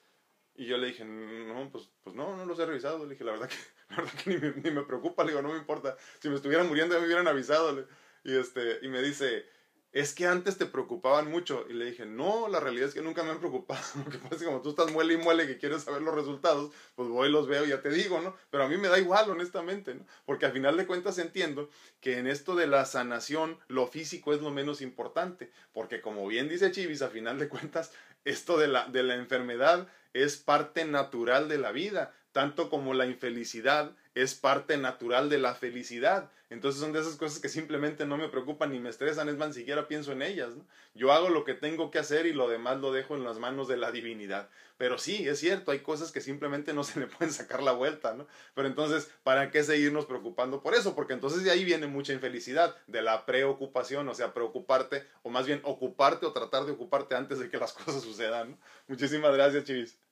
[0.56, 3.06] Y yo le dije, no, pues, pues no, no los he revisado.
[3.06, 3.56] Le dije, la verdad que
[4.25, 5.95] ni me, preocupa, le digo, no me importa.
[6.19, 7.86] Si me estuvieran muriendo me hubieran avisado.
[8.23, 9.45] Y, este, y me dice,
[9.91, 11.65] es que antes te preocupaban mucho.
[11.69, 13.82] Y le dije, no, la realidad es que nunca me han preocupado.
[14.06, 17.10] Lo que pasa como tú estás muele y muele que quieres saber los resultados, pues
[17.10, 18.36] voy los veo y ya te digo, ¿no?
[18.49, 20.06] Pero a mí me da igual, honestamente, ¿no?
[20.25, 24.41] Porque al final de cuentas entiendo que en esto de la sanación, lo físico es
[24.41, 25.51] lo menos importante.
[25.73, 27.91] Porque como bien dice Chivis, a final de cuentas,
[28.23, 33.06] esto de la, de la enfermedad es parte natural de la vida tanto como la
[33.06, 36.30] infelicidad es parte natural de la felicidad.
[36.50, 39.56] Entonces son de esas cosas que simplemente no me preocupan ni me estresan, es más,
[39.56, 40.54] siquiera pienso en ellas.
[40.94, 43.70] Yo hago lo que tengo que hacer y lo demás lo dejo en las manos
[43.70, 44.50] de la divinidad.
[44.78, 48.13] Pero sí, es cierto, hay cosas que simplemente no se le pueden sacar la vuelta,
[48.13, 48.28] ¿no?
[48.54, 50.94] Pero entonces, ¿para qué seguirnos preocupando por eso?
[50.94, 55.46] Porque entonces de ahí viene mucha infelicidad, de la preocupación, o sea, preocuparte, o más
[55.46, 58.58] bien ocuparte o tratar de ocuparte antes de que las cosas sucedan.
[58.88, 60.11] Muchísimas gracias, Chivis.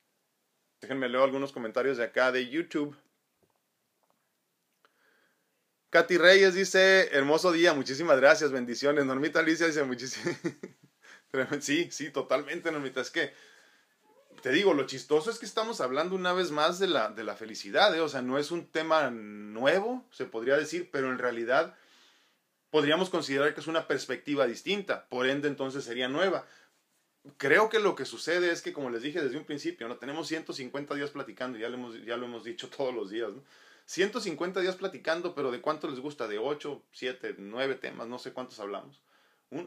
[0.82, 2.96] Déjenme leer algunos comentarios de acá de YouTube.
[5.89, 9.06] Katy Reyes dice, hermoso día, muchísimas gracias, bendiciones.
[9.06, 10.38] Normita Alicia dice, muchísimas...
[11.60, 13.02] sí, sí, totalmente, Normita.
[13.02, 13.34] Es que,
[14.42, 17.36] te digo, lo chistoso es que estamos hablando una vez más de la, de la
[17.36, 18.02] felicidad, ¿eh?
[18.02, 21.76] o sea, no es un tema nuevo, se podría decir, pero en realidad
[22.70, 26.46] podríamos considerar que es una perspectiva distinta, por ende entonces sería nueva
[27.38, 29.98] creo que lo que sucede es que, como les dije desde un principio, ¿no?
[29.98, 33.44] tenemos 150 días platicando, ya lo hemos, ya lo hemos dicho todos los días, ¿no?
[33.86, 36.28] 150 días platicando, pero ¿de cuánto les gusta?
[36.28, 39.02] De 8, 7, 9 temas, no sé cuántos hablamos.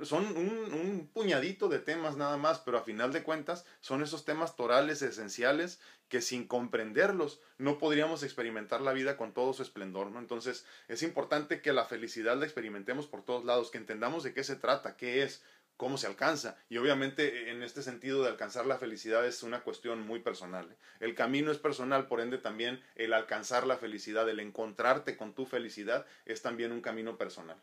[0.03, 4.25] son un, un, puñadito de temas nada más, pero a final de cuentas son esos
[4.25, 10.13] temas torales esenciales que sin comprenderlos no podríamos experimentar la vida con todo su esplendor,
[10.13, 10.21] ¿no?
[10.21, 14.45] Entonces es importante que la felicidad la experimentemos por todos lados, que entendamos de qué
[14.45, 15.43] se trata, qué es,
[15.83, 16.57] cómo se alcanza.
[16.69, 20.71] Y obviamente en este sentido de alcanzar la felicidad es una cuestión muy personal.
[20.71, 20.77] ¿eh?
[21.01, 25.45] El camino es personal, por ende también el alcanzar la felicidad, el encontrarte con tu
[25.45, 27.61] felicidad es también un camino personal.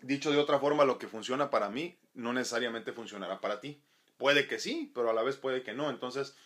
[0.00, 3.82] Dicho de otra forma, lo que funciona para mí no necesariamente funcionará para ti.
[4.16, 5.90] Puede que sí, pero a la vez puede que no.
[5.90, 6.38] Entonces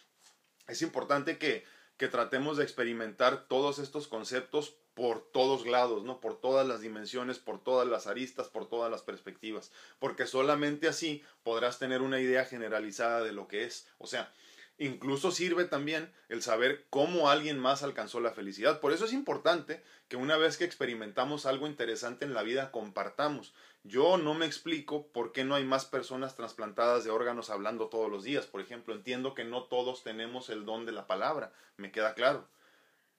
[0.67, 1.65] es importante que,
[1.99, 6.21] que tratemos de experimentar todos estos conceptos por todos lados, ¿no?
[6.21, 11.23] Por todas las dimensiones, por todas las aristas, por todas las perspectivas, porque solamente así
[11.43, 13.89] podrás tener una idea generalizada de lo que es.
[13.99, 14.33] O sea,
[14.79, 18.81] incluso sirve también el saber cómo alguien más alcanzó la felicidad.
[18.81, 23.55] Por eso es importante que una vez que experimentamos algo interesante en la vida, compartamos.
[23.85, 28.11] Yo no me explico por qué no hay más personas trasplantadas de órganos hablando todos
[28.11, 28.47] los días.
[28.47, 32.47] Por ejemplo, entiendo que no todos tenemos el don de la palabra, me queda claro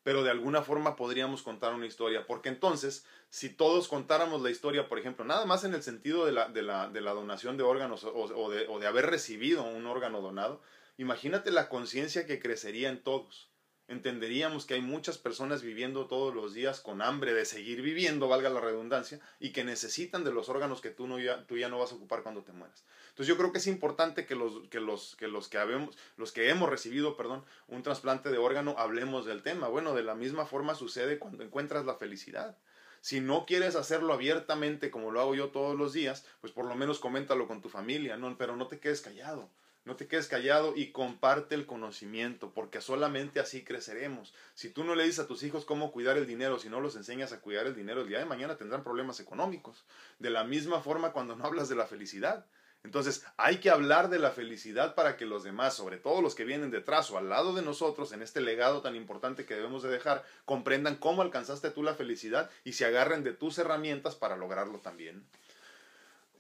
[0.04, 4.88] pero de alguna forma podríamos contar una historia, porque entonces, si todos contáramos la historia,
[4.88, 7.64] por ejemplo, nada más en el sentido de la, de la, de la donación de
[7.64, 10.62] órganos o, de, o de haber recibido un órgano donado,
[10.98, 13.51] imagínate la conciencia que crecería en todos
[13.92, 18.50] entenderíamos que hay muchas personas viviendo todos los días con hambre de seguir viviendo, valga
[18.50, 21.80] la redundancia, y que necesitan de los órganos que tú, no ya, tú ya no
[21.80, 22.84] vas a ocupar cuando te mueras.
[23.10, 26.32] Entonces yo creo que es importante que los que, los, que, los que, habemos, los
[26.32, 29.68] que hemos recibido perdón, un trasplante de órgano hablemos del tema.
[29.68, 32.58] Bueno, de la misma forma sucede cuando encuentras la felicidad.
[33.02, 36.76] Si no quieres hacerlo abiertamente como lo hago yo todos los días, pues por lo
[36.76, 38.38] menos coméntalo con tu familia, ¿no?
[38.38, 39.50] pero no te quedes callado.
[39.84, 44.34] No te quedes callado y comparte el conocimiento, porque solamente así creceremos.
[44.54, 46.96] Si tú no le dices a tus hijos cómo cuidar el dinero, si no los
[46.96, 49.84] enseñas a cuidar el dinero, el día de mañana tendrán problemas económicos.
[50.20, 52.46] De la misma forma cuando no hablas de la felicidad.
[52.84, 56.46] Entonces, hay que hablar de la felicidad para que los demás, sobre todo los que
[56.46, 59.90] vienen detrás o al lado de nosotros, en este legado tan importante que debemos de
[59.90, 64.80] dejar, comprendan cómo alcanzaste tú la felicidad y se agarren de tus herramientas para lograrlo
[64.80, 65.24] también.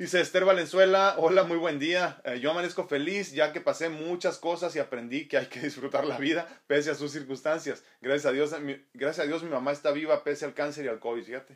[0.01, 2.19] Dice Esther Valenzuela, hola, muy buen día.
[2.25, 6.05] Eh, yo amanezco feliz ya que pasé muchas cosas y aprendí que hay que disfrutar
[6.05, 7.83] la vida pese a sus circunstancias.
[8.01, 10.87] Gracias a Dios, mi, gracias a Dios mi mamá está viva pese al cáncer y
[10.87, 11.55] al COVID, fíjate.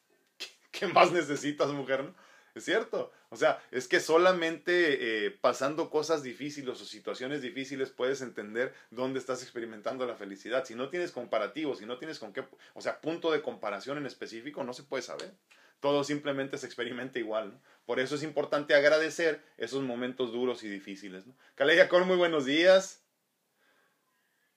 [0.70, 2.02] ¿Qué, más necesitas, mujer?
[2.02, 2.14] No?
[2.54, 3.12] Es cierto.
[3.28, 9.18] O sea, es que solamente eh, pasando cosas difíciles o situaciones difíciles puedes entender dónde
[9.18, 10.64] estás experimentando la felicidad.
[10.64, 14.06] Si no tienes comparativos, si no tienes con qué, o sea, punto de comparación en
[14.06, 15.34] específico, no se puede saber
[15.80, 17.52] todo simplemente se experimenta igual.
[17.52, 17.60] ¿no?
[17.84, 21.26] Por eso es importante agradecer esos momentos duros y difíciles.
[21.26, 21.34] ¿no?
[21.54, 23.06] Caleya muy buenos días.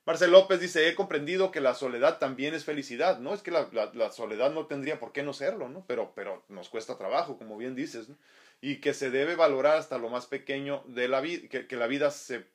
[0.09, 3.31] Marcel López dice, he comprendido que la soledad también es felicidad, ¿no?
[3.31, 5.85] Es que la, la, soledad no tendría por qué no serlo, ¿no?
[5.85, 8.17] Pero, pero nos cuesta trabajo, como bien dices, ¿no?
[8.59, 11.85] Y que se debe valorar hasta lo más pequeño de la vida, que, que la
[11.85, 12.47] vida se...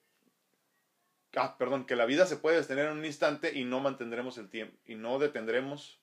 [1.37, 4.51] Ah, perdón, que la vida se puede detener en un instante y no mantendremos el
[4.51, 6.01] tiempo, y no detendremos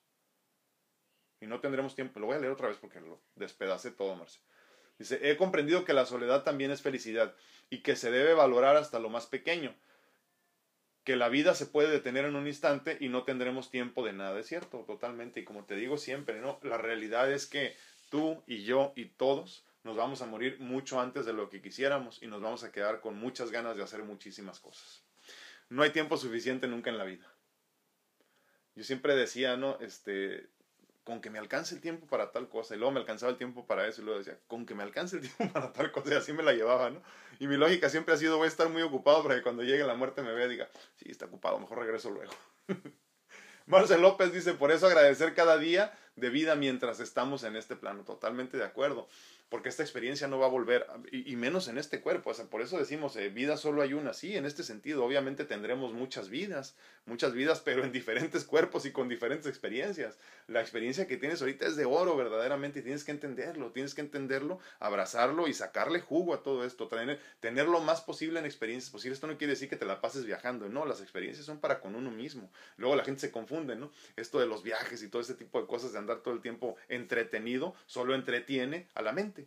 [1.42, 2.20] y no tendremos tiempo.
[2.20, 4.38] Lo voy a leer otra vez porque lo despedace todo, Marce.
[4.98, 7.34] Dice, he comprendido que la soledad también es felicidad
[7.68, 9.74] y que se debe valorar hasta lo más pequeño.
[11.02, 14.38] Que la vida se puede detener en un instante y no tendremos tiempo de nada.
[14.38, 15.40] Es cierto, totalmente.
[15.40, 16.60] Y como te digo siempre, ¿no?
[16.62, 17.76] La realidad es que
[18.08, 22.22] tú y yo y todos nos vamos a morir mucho antes de lo que quisiéramos
[22.22, 25.02] y nos vamos a quedar con muchas ganas de hacer muchísimas cosas.
[25.68, 27.26] No hay tiempo suficiente nunca en la vida.
[28.76, 29.78] Yo siempre decía, ¿no?
[29.80, 30.48] Este,
[31.04, 32.74] con que me alcance el tiempo para tal cosa.
[32.74, 34.02] Y luego me alcanzaba el tiempo para eso.
[34.02, 36.14] Y luego decía, con que me alcance el tiempo para tal cosa.
[36.14, 37.02] Y así me la llevaba, ¿no?
[37.38, 39.84] Y mi lógica siempre ha sido, voy a estar muy ocupado para que cuando llegue
[39.84, 42.32] la muerte me vea y diga, sí, está ocupado, mejor regreso luego.
[43.66, 48.04] Marcel López dice, por eso agradecer cada día de vida mientras estamos en este plano.
[48.04, 49.08] Totalmente de acuerdo
[49.52, 52.30] porque esta experiencia no va a volver, y, menos en este cuerpo.
[52.30, 54.14] O sea, por eso decimos, eh, vida solo hay una.
[54.14, 58.92] Sí, en este sentido, obviamente tendremos muchas vidas, muchas vidas, pero en diferentes cuerpos y
[58.92, 60.16] con diferentes experiencias.
[60.48, 64.00] La experiencia que tienes ahorita es de oro, verdaderamente, y tienes que entenderlo, tienes que
[64.00, 68.90] entenderlo, abrazarlo y sacarle jugo a todo esto, tener, tener lo más posible en experiencias
[68.90, 69.18] posibles.
[69.18, 71.94] Esto no quiere decir que te la pases viajando, no, las experiencias son para con
[71.94, 72.50] uno mismo.
[72.78, 73.92] Luego la gente se confunde, ¿no?
[74.16, 76.76] Esto de los viajes y todo este tipo de cosas, de andar todo el tiempo
[76.88, 79.41] entretenido, solo entretiene a la mente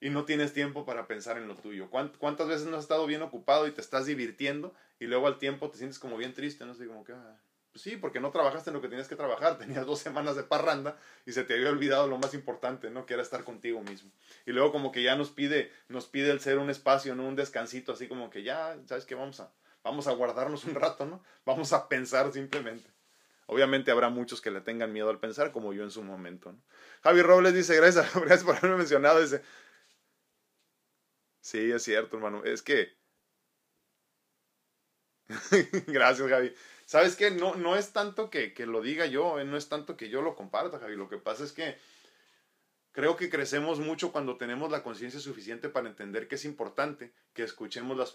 [0.00, 1.90] y no tienes tiempo para pensar en lo tuyo.
[1.90, 5.70] ¿Cuántas veces no has estado bien ocupado y te estás divirtiendo y luego al tiempo
[5.70, 6.64] te sientes como bien triste?
[6.64, 7.36] No sé, como que, ah,
[7.72, 9.58] pues sí, porque no trabajaste en lo que tenías que trabajar.
[9.58, 13.06] Tenías dos semanas de parranda y se te había olvidado lo más importante, ¿no?
[13.06, 14.10] Que era estar contigo mismo.
[14.46, 17.26] Y luego como que ya nos pide, nos pide el ser un espacio, ¿no?
[17.26, 19.14] Un descansito, así como que ya, ¿sabes qué?
[19.14, 21.22] Vamos a, vamos a guardarnos un rato, ¿no?
[21.44, 22.90] Vamos a pensar simplemente.
[23.46, 26.52] Obviamente habrá muchos que le tengan miedo al pensar, como yo en su momento.
[26.52, 26.58] ¿no?
[27.02, 29.20] Javi Robles dice, gracias, gracias por haberme mencionado.
[29.22, 29.42] Dice,
[31.40, 32.44] Sí, es cierto, hermano.
[32.44, 32.96] Es que...
[35.86, 36.54] Gracias, Javi.
[36.86, 37.30] ¿Sabes qué?
[37.30, 40.22] No, no es tanto que, que, lo diga yo, eh, no es tanto que yo
[40.22, 40.96] lo comparta, Javi.
[40.96, 41.76] Lo que pasa es que
[42.98, 47.44] creo que crecemos mucho cuando tenemos la conciencia suficiente para entender que es importante que
[47.44, 48.12] escuchemos las,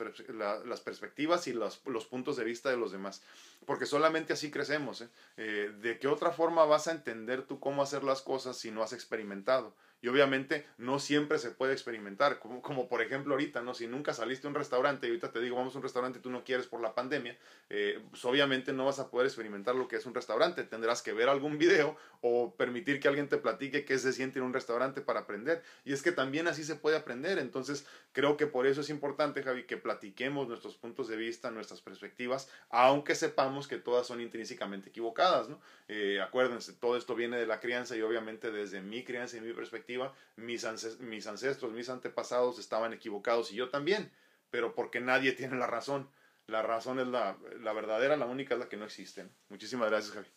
[0.65, 3.21] las perspectivas y los, los, puntos de vista de los demás.
[3.65, 5.01] Porque solamente así crecemos.
[5.01, 5.09] ¿eh?
[5.37, 8.83] Eh, ¿De qué otra forma vas a entender tú cómo hacer las cosas si no
[8.83, 9.73] has experimentado?
[10.03, 13.73] Y obviamente no siempre se puede experimentar, como, como, por ejemplo ahorita, ¿no?
[13.73, 16.21] Si nunca saliste a un restaurante y ahorita te digo vamos a un restaurante y
[16.21, 17.37] tú no quieres por la pandemia,
[17.69, 20.65] eh, pues obviamente no vas a poder experimentar lo que es un restaurante.
[20.65, 24.45] Tendrás que ver algún video o permitir que alguien te platique qué se siente en
[24.45, 25.63] un restaurante para aprender.
[25.85, 27.39] Y es que también así se puede aprender.
[27.39, 31.79] Entonces creo que por eso es importante, Javi, que platiquemos nuestros puntos de vista, nuestras
[31.79, 35.61] perspectivas, aunque sepamos que todas son intrínsecamente equivocadas, ¿no?
[35.87, 39.53] Eh, acuérdense, todo esto viene de la crianza y obviamente desde mi crianza y mi
[39.53, 39.92] perspectiva
[40.35, 40.65] mis,
[40.99, 44.11] mis ancestros, mis antepasados estaban equivocados y yo también,
[44.49, 46.09] pero porque nadie tiene la razón.
[46.47, 49.27] La razón es la, la verdadera, la única es la que no existe.
[49.49, 50.27] Muchísimas gracias, Javi.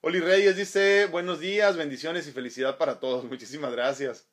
[0.00, 3.24] Oli Reyes dice, buenos días, bendiciones y felicidad para todos.
[3.30, 4.28] Muchísimas gracias.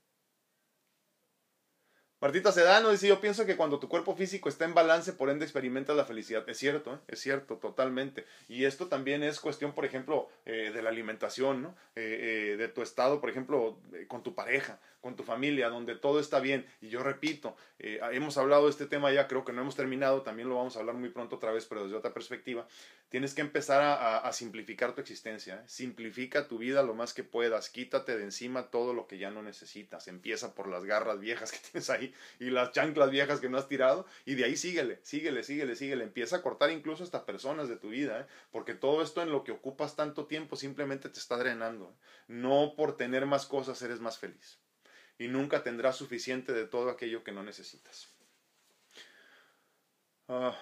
[2.26, 5.46] Martita Sedano dice, yo pienso que cuando tu cuerpo físico está en balance, por ende
[5.46, 6.44] experimentas la felicidad.
[6.50, 6.98] Es cierto, ¿eh?
[7.08, 8.26] es cierto, totalmente.
[8.50, 11.76] Y esto también es cuestión, por ejemplo, eh, de la alimentación, ¿no?
[11.96, 16.40] Eh, de tu estado, por ejemplo, con tu pareja, con tu familia, donde todo está
[16.40, 16.66] bien.
[16.82, 20.50] Y yo repito, hemos hablado de este tema ya, creo que no hemos terminado, también
[20.50, 22.66] lo vamos a hablar muy pronto otra vez, pero desde otra perspectiva,
[23.10, 25.56] Tienes que empezar a, simplificar tu existencia.
[25.56, 25.64] ¿eh?
[25.68, 27.70] Simplifica tu vida lo más que puedas.
[27.70, 30.08] Quítate de encima todo lo que ya no necesitas.
[30.08, 33.68] Empieza por las garras viejas que tienes ahí y las chanclas viejas que no has
[33.68, 34.06] tirado.
[34.26, 36.04] Y de ahí síguele, síguele, síguele, síguele.
[36.04, 38.22] Empieza a cortar incluso hasta personas de tu vida.
[38.22, 38.26] ¿eh?
[38.52, 41.92] Porque todo esto en lo que ocupas tanto tiempo simplemente te está drenando.
[41.92, 42.04] ¿eh?
[42.28, 44.60] No por tener más cosas eres más feliz.
[45.18, 48.10] Y nunca tendrás suficiente de todo aquello que no necesitas.
[50.28, 50.58] Ah,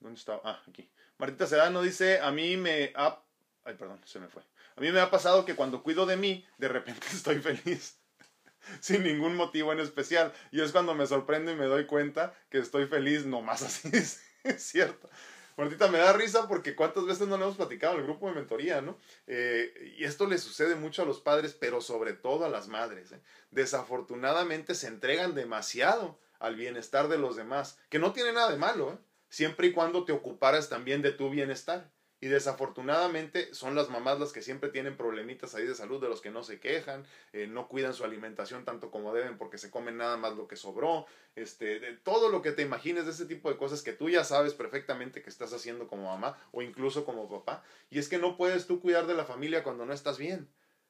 [0.00, 0.40] ¿Dónde está?
[0.44, 0.88] Ah, aquí.
[1.18, 3.22] Martita Sedano dice, a mí me ha...
[3.64, 4.42] Ay, perdón, se me fue.
[4.76, 7.98] A mí me ha pasado que cuando cuido de mí, de repente estoy feliz.
[8.80, 10.32] Sin ningún motivo en especial.
[10.52, 14.62] Y es cuando me sorprendo y me doy cuenta que estoy feliz, nomás así, es
[14.62, 15.08] cierto.
[15.56, 18.82] Martita, me da risa porque cuántas veces no le hemos platicado el grupo de mentoría,
[18.82, 18.98] ¿no?
[19.26, 23.12] Eh, y esto le sucede mucho a los padres, pero sobre todo a las madres.
[23.12, 23.22] ¿eh?
[23.50, 28.92] Desafortunadamente se entregan demasiado al bienestar de los demás, que no tiene nada de malo,
[28.92, 28.98] ¿eh?
[29.28, 31.90] Siempre y cuando te ocuparas también de tu bienestar.
[32.18, 36.22] Y desafortunadamente son las mamás las que siempre tienen problemitas ahí de salud, de los
[36.22, 37.04] que no se quejan,
[37.34, 40.56] eh, no cuidan su alimentación tanto como deben porque se comen nada más lo que
[40.56, 41.04] sobró,
[41.34, 44.24] este, de todo lo que te imagines de ese tipo de cosas que tú ya
[44.24, 47.62] sabes perfectamente que estás haciendo como mamá o incluso como papá.
[47.90, 50.48] Y es que no puedes tú cuidar de la familia cuando no estás bien.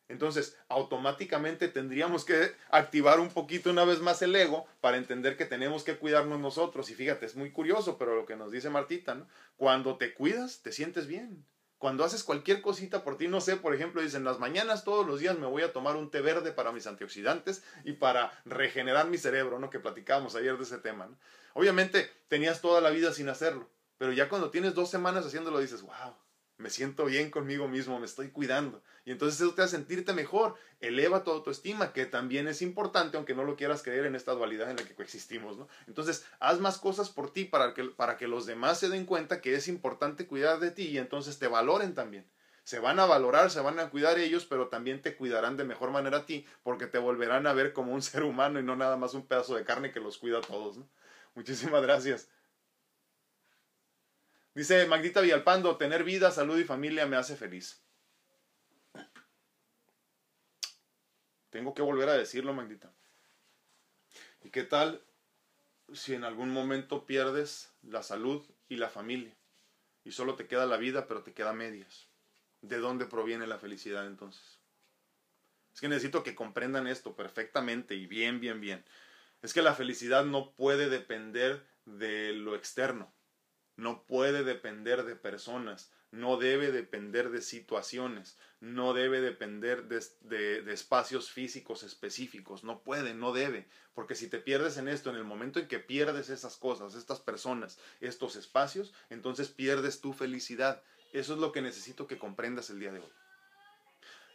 [0.08, 5.46] Entonces, automáticamente tendríamos que activar un poquito una vez más el ego para entender que
[5.46, 6.90] tenemos que cuidarnos nosotros.
[6.90, 9.26] Y fíjate, es muy curioso, pero lo que nos dice Martita, ¿no?
[9.56, 11.44] Cuando te cuidas, te sientes bien.
[11.78, 15.20] Cuando haces cualquier cosita por ti, no sé, por ejemplo, dicen, las mañanas todos los
[15.20, 19.18] días me voy a tomar un té verde para mis antioxidantes y para regenerar mi
[19.18, 19.68] cerebro, ¿no?
[19.68, 21.18] Que platicábamos ayer de ese tema, ¿no?
[21.52, 25.82] Obviamente tenías toda la vida sin hacerlo, pero ya cuando tienes dos semanas haciéndolo dices,
[25.82, 26.14] wow,
[26.58, 28.82] me siento bien conmigo mismo, me estoy cuidando.
[29.04, 33.34] Y entonces eso te hace sentirte mejor, eleva tu autoestima, que también es importante, aunque
[33.34, 35.68] no lo quieras creer en esta dualidad en la que coexistimos, ¿no?
[35.86, 39.40] Entonces, haz más cosas por ti para que, para que los demás se den cuenta
[39.40, 42.26] que es importante cuidar de ti y entonces te valoren también.
[42.64, 45.90] Se van a valorar, se van a cuidar ellos, pero también te cuidarán de mejor
[45.90, 48.96] manera a ti, porque te volverán a ver como un ser humano y no nada
[48.96, 50.88] más un pedazo de carne que los cuida a todos, ¿no?
[51.36, 52.28] Muchísimas gracias.
[54.56, 57.84] Dice Magdita Villalpando, tener vida, salud y familia me hace feliz.
[61.50, 62.90] Tengo que volver a decirlo, Magdita.
[64.42, 65.02] ¿Y qué tal
[65.92, 69.36] si en algún momento pierdes la salud y la familia?
[70.04, 72.06] Y solo te queda la vida, pero te queda medias.
[72.62, 74.58] ¿De dónde proviene la felicidad entonces?
[75.74, 78.82] Es que necesito que comprendan esto perfectamente y bien, bien, bien.
[79.42, 83.12] Es que la felicidad no puede depender de lo externo
[83.76, 91.30] no puede depender de personas, no debe depender de situaciones, no debe depender de, espacios
[91.30, 95.60] físicos específicos, no puede, no debe, porque si te pierdes en esto, en el momento
[95.60, 100.82] en que pierdes esas cosas, estas personas, estos espacios, entonces pierdes tu felicidad.
[101.12, 103.12] Eso es lo que necesito que comprendas el día de hoy.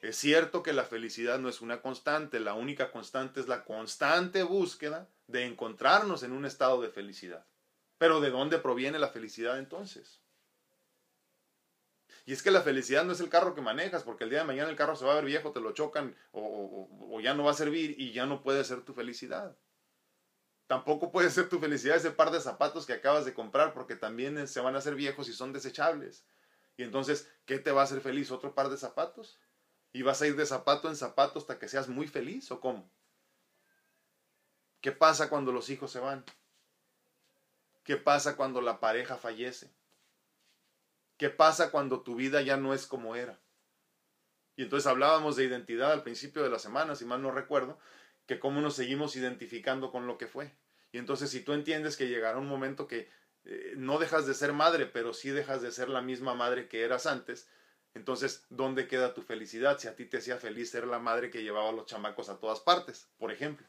[0.01, 4.41] Es cierto que la felicidad no es una constante, la única constante es la constante
[4.41, 7.45] búsqueda de encontrarnos en un estado de felicidad.
[8.01, 10.23] Pero ¿de dónde proviene la felicidad entonces?
[12.25, 14.45] Y es que la felicidad no es el carro que manejas, porque el día de
[14.45, 17.51] mañana el carro se va a ver viejo, te lo chocan o, ya no va
[17.51, 19.55] a servir y ya no puede ser tu felicidad.
[20.65, 24.47] Tampoco puede ser tu felicidad ese par de zapatos que acabas de comprar, porque también
[24.47, 26.25] se van a hacer viejos y son desechables.
[26.77, 28.31] Y entonces, ¿qué te va a hacer feliz?
[28.31, 29.39] ¿Otro par de zapatos?
[29.93, 32.91] ¿Y vas a ir de zapato en zapato hasta que seas muy feliz o cómo?
[34.81, 36.25] ¿Qué pasa cuando los hijos se van?
[37.83, 39.71] ¿Qué pasa cuando la pareja fallece?
[41.17, 43.39] ¿Qué pasa cuando tu vida ya no es como era?
[44.55, 47.79] Y entonces hablábamos de identidad al principio de la semana, si mal no recuerdo,
[48.27, 50.55] que cómo nos seguimos identificando con lo que fue.
[50.91, 53.09] Y entonces si tú entiendes que llegará un momento que
[53.45, 56.83] eh, no dejas de ser madre, pero sí dejas de ser la misma madre que
[56.83, 57.47] eras antes,
[57.93, 61.43] entonces, ¿dónde queda tu felicidad si a ti te hacía feliz ser la madre que
[61.43, 63.67] llevaba a los chamacos a todas partes, por ejemplo?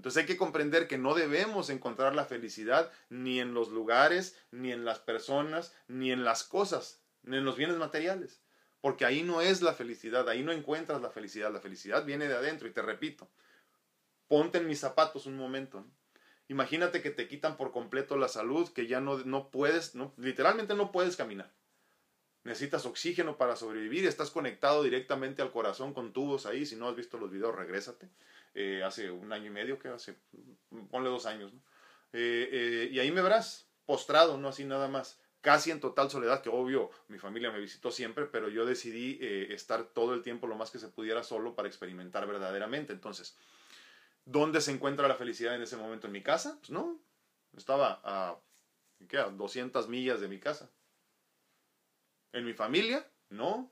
[0.00, 4.72] Entonces hay que comprender que no debemos encontrar la felicidad ni en los lugares, ni
[4.72, 8.40] en las personas, ni en las cosas, ni en los bienes materiales.
[8.80, 11.52] Porque ahí no es la felicidad, ahí no encuentras la felicidad.
[11.52, 13.28] La felicidad viene de adentro y te repito,
[14.26, 15.84] ponte en mis zapatos un momento.
[16.48, 20.92] Imagínate que te quitan por completo la salud, que ya no, no puedes, literalmente no
[20.92, 21.52] puedes caminar.
[22.42, 26.64] Necesitas oxígeno para sobrevivir, estás conectado directamente al corazón con tubos ahí.
[26.64, 28.08] Si no has visto los videos, regrésate.
[28.54, 30.16] Eh, hace un año y medio, que hace,
[30.90, 31.52] ponle dos años.
[32.12, 36.42] Eh, eh, y ahí me verás, postrado, no así nada más, casi en total soledad,
[36.42, 40.56] que obvio mi familia me visitó siempre, pero yo decidí estar todo el tiempo lo
[40.56, 42.92] más que se pudiera solo para experimentar verdaderamente.
[42.92, 43.36] Entonces,
[44.24, 46.08] ¿dónde se encuentra la felicidad en ese momento?
[46.08, 46.56] ¿En mi casa?
[46.58, 47.00] Pues no,
[47.56, 48.36] estaba a,
[49.08, 49.18] ¿qué?
[49.18, 50.70] a 200 millas de mi casa.
[52.32, 53.70] En mi familia, no.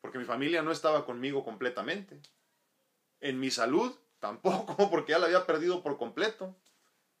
[0.00, 2.20] Porque mi familia no estaba conmigo completamente.
[3.24, 6.54] En mi salud, tampoco, porque ya la había perdido por completo.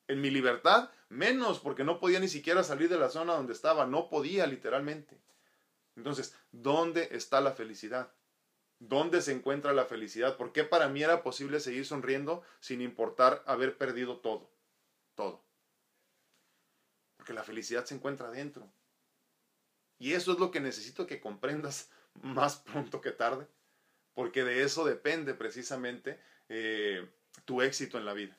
[0.06, 3.86] En mi libertad, menos, porque no podía ni siquiera salir de la zona donde estaba.
[3.86, 5.18] No podía, literalmente.
[5.96, 8.12] Entonces, ¿dónde está la felicidad?
[8.78, 10.36] ¿Dónde se encuentra la felicidad?
[10.36, 14.50] ¿Por qué para mí era posible seguir sonriendo sin importar haber perdido todo?
[15.14, 15.42] Todo.
[17.16, 18.70] Porque la felicidad se encuentra dentro.
[19.98, 21.90] Y eso es lo que necesito que comprendas
[22.22, 23.46] más pronto que tarde,
[24.14, 27.08] porque de eso depende precisamente eh,
[27.44, 28.38] tu éxito en la vida.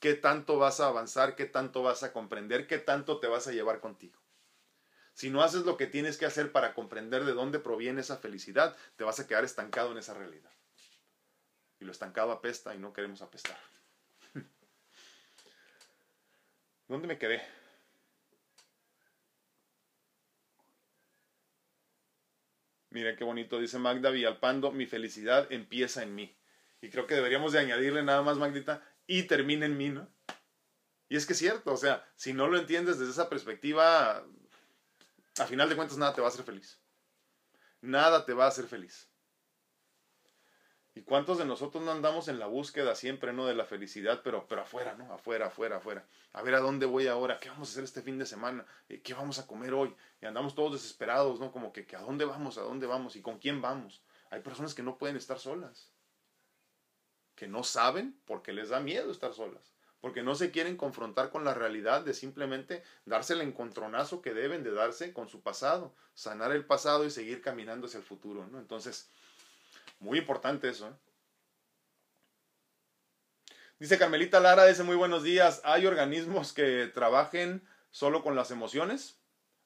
[0.00, 1.36] ¿Qué tanto vas a avanzar?
[1.36, 2.66] ¿Qué tanto vas a comprender?
[2.66, 4.18] ¿Qué tanto te vas a llevar contigo?
[5.12, 8.74] Si no haces lo que tienes que hacer para comprender de dónde proviene esa felicidad,
[8.96, 10.50] te vas a quedar estancado en esa realidad.
[11.78, 13.58] Y lo estancado apesta y no queremos apestar.
[16.88, 17.42] ¿Dónde me quedé?
[22.90, 26.36] Mira qué bonito, dice Magda Villalpando, mi felicidad empieza en mí.
[26.82, 30.08] Y creo que deberíamos de añadirle nada más, Magdita, y termina en mí, ¿no?
[31.08, 34.24] Y es que es cierto, o sea, si no lo entiendes desde esa perspectiva,
[35.38, 36.80] a final de cuentas nada te va a hacer feliz.
[37.80, 39.09] Nada te va a hacer feliz.
[40.94, 44.48] ¿Y cuántos de nosotros no andamos en la búsqueda siempre, no, de la felicidad, pero,
[44.48, 45.12] pero afuera, ¿no?
[45.12, 46.04] Afuera, afuera, afuera.
[46.32, 49.00] A ver a dónde voy ahora, qué vamos a hacer este fin de semana, eh,
[49.00, 49.94] qué vamos a comer hoy.
[50.20, 51.52] Y andamos todos desesperados, ¿no?
[51.52, 54.02] Como que, que a dónde vamos, a dónde vamos y con quién vamos.
[54.30, 55.92] Hay personas que no pueden estar solas,
[57.36, 61.44] que no saben porque les da miedo estar solas porque no se quieren confrontar con
[61.44, 66.52] la realidad de simplemente darse el encontronazo que deben de darse con su pasado, sanar
[66.52, 68.58] el pasado y seguir caminando hacia el futuro, ¿no?
[68.58, 69.10] Entonces,
[70.00, 70.92] muy importante eso, ¿eh?
[73.78, 79.18] Dice Carmelita Lara, dice muy buenos días, ¿hay organismos que trabajen solo con las emociones?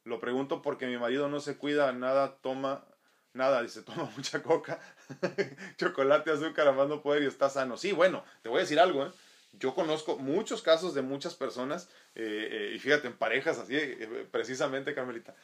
[0.04, 2.86] Lo pregunto porque mi marido no se cuida, nada toma,
[3.32, 4.78] nada, dice, toma mucha coca,
[5.78, 7.76] chocolate, azúcar, amando poder y está sano.
[7.76, 9.10] Sí, bueno, te voy a decir algo, ¿eh?
[9.58, 13.76] yo conozco muchos casos de muchas personas, eh, y fíjate, en parejas así,
[14.30, 15.34] precisamente, Carmelita,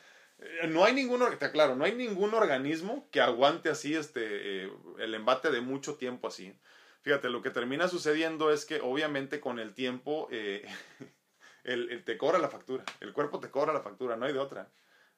[0.68, 4.64] no hay ningún, te aclaro, no hay ningún organismo que aguante así este,
[4.99, 6.55] el embate de mucho tiempo así.
[7.03, 10.28] Fíjate, lo que termina sucediendo es que obviamente con el tiempo
[11.64, 14.68] el, te cobra la factura, el cuerpo te cobra la factura, no hay de otra,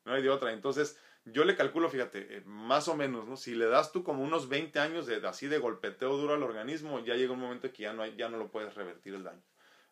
[0.05, 0.53] no hay de otra.
[0.53, 3.37] Entonces, yo le calculo, fíjate, eh, más o menos, ¿no?
[3.37, 6.99] Si le das tú como unos 20 años de, así de golpeteo duro al organismo,
[7.01, 9.43] ya llega un momento que ya no, ya no lo puedes revertir el daño.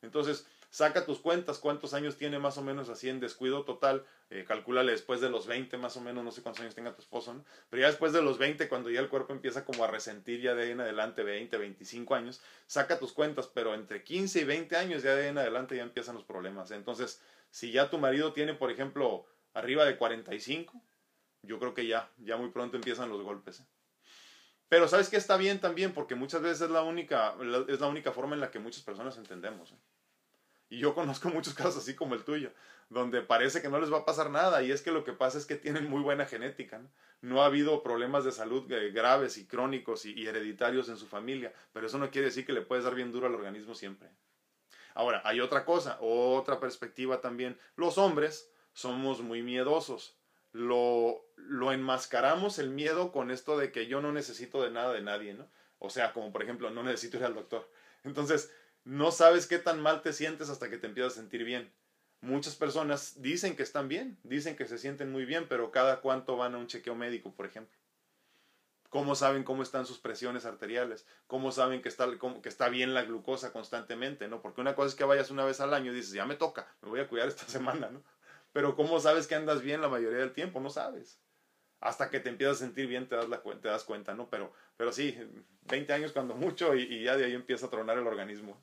[0.02, 4.44] Entonces, saca tus cuentas, cuántos años tiene más o menos así en descuido total, eh,
[4.46, 7.34] calcúlale después de los 20 más o menos, no sé cuántos años tenga tu esposo,
[7.34, 7.44] ¿no?
[7.68, 10.54] Pero ya después de los 20, cuando ya el cuerpo empieza como a resentir ya
[10.54, 14.76] de ahí en adelante 20, 25 años, saca tus cuentas, pero entre 15 y 20
[14.76, 16.70] años ya de ahí en adelante ya empiezan los problemas.
[16.70, 20.80] Entonces, si ya tu marido tiene, por ejemplo, arriba de 45,
[21.42, 23.60] yo creo que ya, ya muy pronto empiezan los golpes.
[23.60, 23.66] ¿eh?
[24.68, 27.34] Pero sabes que está bien también, porque muchas veces es la única,
[27.68, 29.72] es la única forma en la que muchas personas entendemos.
[29.72, 29.78] ¿eh?
[30.70, 32.50] Y yo conozco muchos casos así como el tuyo,
[32.88, 35.36] donde parece que no les va a pasar nada, y es que lo que pasa
[35.36, 36.78] es que tienen muy buena genética.
[36.78, 36.88] No,
[37.20, 41.52] no ha habido problemas de salud eh, graves y crónicos y, hereditarios en su familia,
[41.74, 44.08] pero eso no quiere decir que le puedes dar bien duro al organismo siempre.
[44.94, 47.58] Ahora, hay otra cosa, otra perspectiva también.
[47.76, 50.16] Los hombres somos muy miedosos
[50.52, 55.02] lo, lo enmascaramos el miedo con esto de que yo no necesito de nada de
[55.02, 55.48] nadie, ¿no?
[55.78, 57.70] O sea, como por ejemplo, no necesito ir al doctor.
[58.04, 58.52] Entonces,
[58.90, 61.72] no sabes qué tan mal te sientes hasta que te empiezas a sentir bien.
[62.22, 66.36] Muchas personas dicen que están bien, dicen que se sienten muy bien, pero cada cuánto
[66.36, 67.78] van a un chequeo médico, por ejemplo.
[68.88, 71.06] ¿Cómo saben cómo están sus presiones arteriales?
[71.28, 74.26] ¿Cómo saben que está, bien la glucosa constantemente?
[74.26, 74.42] ¿no?
[74.42, 76.66] Porque una cosa es que vayas una vez al año y dices, ya me toca,
[76.82, 78.02] me voy a cuidar esta semana, ¿no?
[78.52, 80.58] Pero ¿cómo sabes que andas bien la mayoría del tiempo?
[80.58, 81.20] No sabes.
[81.78, 84.28] Hasta que te empiezas a sentir bien te das, la, te das cuenta, ¿no?
[84.28, 85.16] Pero, pero sí,
[85.68, 88.60] 20 años cuando mucho y ya de ahí empieza a tronar el organismo.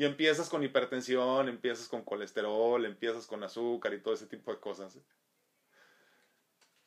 [0.00, 4.58] Y empiezas con hipertensión, empiezas con colesterol, empiezas con azúcar y todo ese tipo de
[4.58, 4.96] cosas.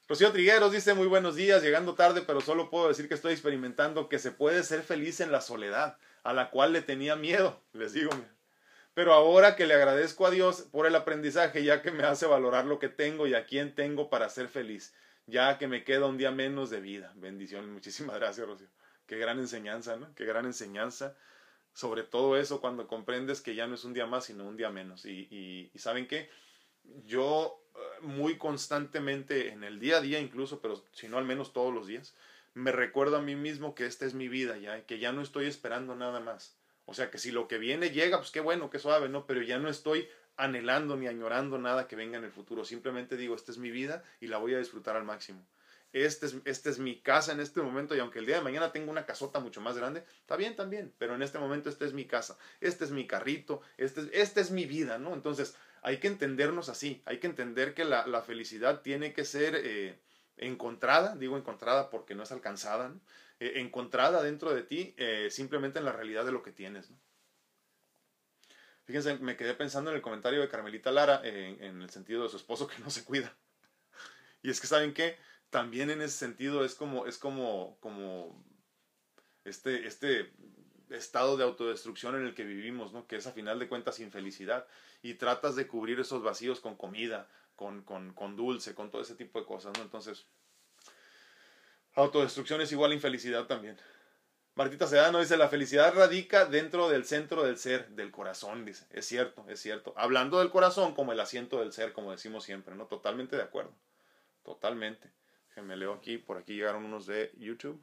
[0.07, 4.09] Rocío Trigueros dice muy buenos días, llegando tarde, pero solo puedo decir que estoy experimentando
[4.09, 7.61] que se puede ser feliz en la soledad, a la cual le tenía miedo.
[7.73, 8.09] Les digo,
[8.95, 12.65] pero ahora que le agradezco a Dios por el aprendizaje, ya que me hace valorar
[12.65, 14.91] lo que tengo y a quién tengo para ser feliz,
[15.27, 17.13] ya que me queda un día menos de vida.
[17.17, 18.69] Bendiciones, muchísimas gracias, Rocío.
[19.05, 20.15] Qué gran enseñanza, ¿no?
[20.15, 21.15] Qué gran enseñanza.
[21.73, 24.69] Sobre todo eso cuando comprendes que ya no es un día más, sino un día
[24.69, 25.05] menos.
[25.05, 26.29] Y, y, y saben qué,
[27.05, 31.53] yo eh, muy constantemente en el día a día incluso, pero si no al menos
[31.53, 32.15] todos los días,
[32.53, 35.47] me recuerdo a mí mismo que esta es mi vida ya, que ya no estoy
[35.47, 36.55] esperando nada más
[36.85, 39.25] o sea que si lo que viene llega, pues qué bueno, qué suave, ¿no?
[39.25, 42.65] Pero ya no estoy anhelando ni añorando nada que venga en el futuro.
[42.65, 45.45] Simplemente digo, esta es mi vida y la voy a disfrutar al máximo.
[45.93, 48.71] Esta es, este es mi casa en este momento y aunque el día de mañana
[48.71, 51.93] tengo una casota mucho más grande, está bien también, pero en este momento esta es
[51.93, 55.13] mi casa, este es mi carrito, este es, esta es mi vida, ¿no?
[55.13, 59.99] Entonces hay que entendernos así, hay que entender que la, felicidad tiene que ser eh,
[60.37, 62.91] encontrada, digo encontrada porque no es alcanzada,
[63.39, 66.89] eh, encontrada dentro de ti eh, simplemente en la realidad de lo que tienes.
[66.89, 66.97] ¿no?
[68.85, 72.37] Fíjense, me quedé pensando en el comentario de Carmelita Lara en el sentido de su
[72.37, 73.35] esposo que no se cuida.
[74.45, 75.17] Y es que, ¿saben qué?
[75.53, 78.43] También en ese sentido es como, es como, como
[79.45, 80.33] este, este
[80.89, 83.05] estado de autodestrucción en el que vivimos, ¿no?
[83.05, 84.65] Que es a final de cuentas infelicidad.
[85.03, 89.13] Y tratas de cubrir esos vacíos con comida, con, con, con dulce, con todo ese
[89.13, 89.83] tipo de cosas, ¿no?
[89.83, 90.25] Entonces,
[91.93, 93.77] autodestrucción es igual a infelicidad también.
[94.55, 98.87] Martita Sedano dice, la felicidad radica dentro del centro del ser, del corazón, dice.
[98.89, 99.93] Es cierto, es cierto.
[99.97, 102.87] Hablando del corazón como el asiento del ser, como decimos siempre, ¿no?
[102.87, 103.75] Totalmente de acuerdo.
[104.41, 105.11] Totalmente.
[105.61, 107.81] Me leo aquí, por aquí llegaron unos de YouTube.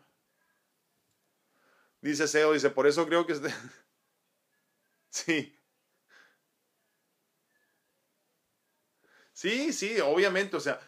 [2.00, 3.52] Dice Seo, dice, por eso creo que es de...
[5.10, 5.56] sí.
[9.32, 10.80] Sí, sí, obviamente, o sea,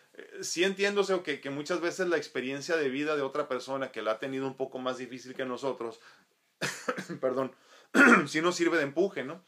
[0.43, 4.13] sí entiendo que, que muchas veces la experiencia de vida de otra persona que la
[4.13, 6.01] ha tenido un poco más difícil que nosotros,
[7.21, 7.55] perdón,
[8.27, 9.43] sí nos sirve de empuje, ¿no?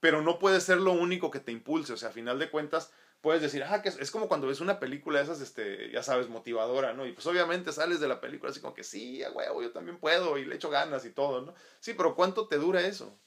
[0.00, 2.92] Pero no puede ser lo único que te impulse, o sea, a final de cuentas
[3.24, 6.28] puedes decir, ah, que es, como cuando ves una película de esas, este, ya sabes,
[6.28, 7.06] motivadora, ¿no?
[7.06, 9.96] Y pues obviamente sales de la película así como que sí, a huevo, yo también
[9.96, 11.54] puedo y le echo ganas y todo, ¿no?
[11.80, 13.18] Sí, pero ¿cuánto te dura eso?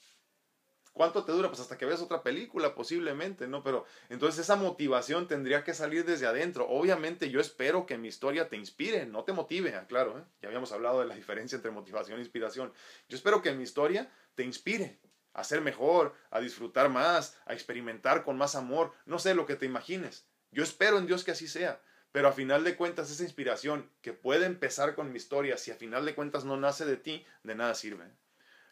[0.94, 1.48] ¿Cuánto te dura?
[1.48, 3.64] Pues hasta que veas otra película posiblemente, ¿no?
[3.64, 6.68] Pero entonces esa motivación tendría que salir desde adentro.
[6.70, 10.24] Obviamente yo espero que mi historia te inspire, no te motive, claro, ¿eh?
[10.44, 12.72] ya habíamos hablado de la diferencia entre motivación e inspiración.
[13.10, 15.00] Yo espero que mi historia te inspire
[15.38, 19.56] a ser mejor, a disfrutar más, a experimentar con más amor, no sé lo que
[19.56, 20.26] te imagines.
[20.52, 21.80] Yo espero en Dios que así sea.
[22.12, 25.76] Pero a final de cuentas, esa inspiración que puede empezar con mi historia, si a
[25.76, 28.06] final de cuentas no nace de ti, de nada sirve.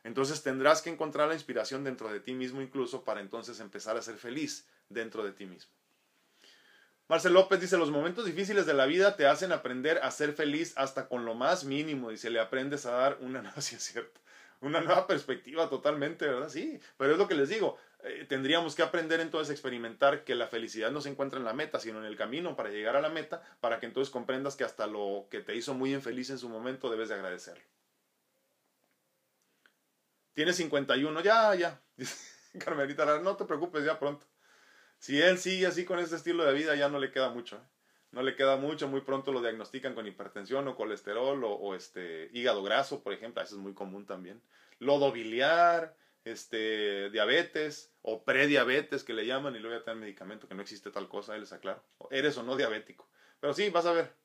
[0.04, 4.02] Entonces tendrás que encontrar la inspiración dentro de ti mismo incluso para entonces empezar a
[4.02, 5.72] ser feliz dentro de ti mismo.
[7.08, 10.74] Marcel López dice, los momentos difíciles de la vida te hacen aprender a ser feliz
[10.76, 12.10] hasta con lo más mínimo.
[12.10, 14.20] Dice, le aprendes a dar una, no, cierto,
[14.62, 16.50] una nueva perspectiva totalmente, ¿verdad?
[16.50, 17.78] Sí, pero es lo que les digo.
[18.04, 21.54] Eh, tendríamos que aprender entonces a experimentar que la felicidad no se encuentra en la
[21.54, 24.64] meta, sino en el camino para llegar a la meta, para que entonces comprendas que
[24.64, 27.64] hasta lo que te hizo muy infeliz en su momento debes de agradecerlo.
[30.34, 31.82] Tiene 51, ya, ya.
[32.60, 34.26] Carmelita, no te preocupes, ya pronto.
[35.00, 37.58] Si él sigue así con este estilo de vida, ya no le queda mucho.
[37.58, 37.75] ¿eh?
[38.16, 42.64] No le queda mucho, muy pronto lo diagnostican con hipertensión o colesterol o, este hígado
[42.64, 44.42] graso, por ejemplo, eso es muy común también.
[44.80, 50.56] Lodo biliar, este, diabetes o prediabetes que le llaman y luego ya te medicamento que
[50.56, 51.84] no existe tal cosa, ahí les aclaro.
[52.10, 53.06] Eres o no diabético.
[53.42, 54.16] Pero sí, vas a ver,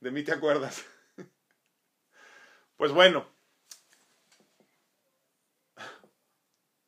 [0.00, 0.84] de mí te acuerdas.
[2.76, 3.26] pues bueno,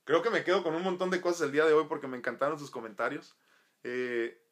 [0.04, 2.18] Creo que me quedo con un montón de cosas el día de hoy porque me
[2.18, 3.38] encantaron sus comentarios.
[3.84, 4.42] Eh,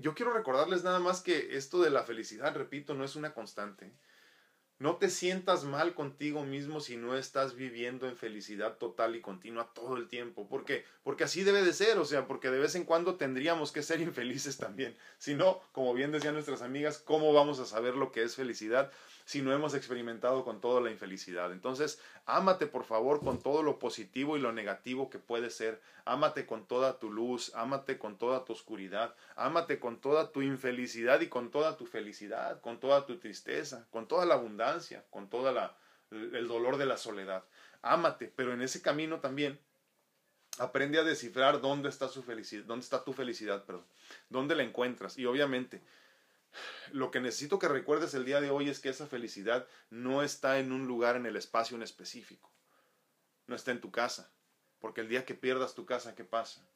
[0.00, 3.92] yo quiero recordarles nada más que esto de la felicidad, repito, no es una constante.
[4.80, 9.72] No te sientas mal contigo mismo si no estás viviendo en felicidad total y continua
[9.74, 10.48] todo el tiempo.
[10.48, 10.84] ¿Por qué?
[11.02, 14.00] Porque así debe de ser, o sea, porque de vez en cuando tendríamos que ser
[14.00, 14.96] infelices también.
[15.18, 18.92] Si no, como bien decían nuestras amigas, ¿cómo vamos a saber lo que es felicidad?
[19.28, 21.52] Si no hemos experimentado con toda la infelicidad.
[21.52, 25.82] Entonces, ámate por favor con todo lo positivo y lo negativo que puede ser.
[26.06, 31.20] Ámate con toda tu luz, ámate con toda tu oscuridad, ámate con toda tu infelicidad
[31.20, 35.50] y con toda tu felicidad, con toda tu tristeza, con toda la abundancia, con todo
[36.10, 37.44] el dolor de la soledad.
[37.82, 39.60] Ámate, pero en ese camino también
[40.58, 43.84] aprende a descifrar dónde está su felicidad, dónde está tu felicidad, perdón,
[44.30, 45.18] dónde la encuentras.
[45.18, 45.82] Y obviamente,
[46.92, 50.58] lo que necesito que recuerdes el día de hoy es que esa felicidad no está
[50.58, 52.50] en un lugar en el espacio en específico.
[53.46, 54.32] No está en tu casa.
[54.78, 56.68] Porque el día que pierdas tu casa, ¿qué pasa?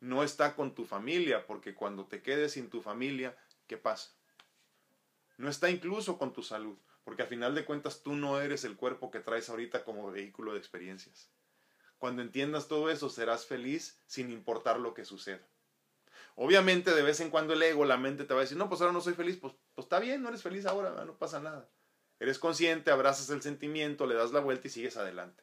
[0.00, 4.14] No está con tu familia, porque cuando te quedes sin tu familia, ¿qué pasa?
[5.36, 8.76] No está incluso con tu salud, porque a final de cuentas tú no eres el
[8.76, 11.30] cuerpo que traes ahorita como vehículo de experiencias.
[11.98, 15.46] Cuando entiendas todo eso, serás feliz sin importar lo que suceda.
[16.40, 18.80] Obviamente de vez en cuando el ego, la mente te va a decir, no, pues
[18.80, 21.68] ahora no soy feliz, pues, pues está bien, no eres feliz ahora, no pasa nada.
[22.20, 25.42] Eres consciente, abrazas el sentimiento, le das la vuelta y sigues adelante.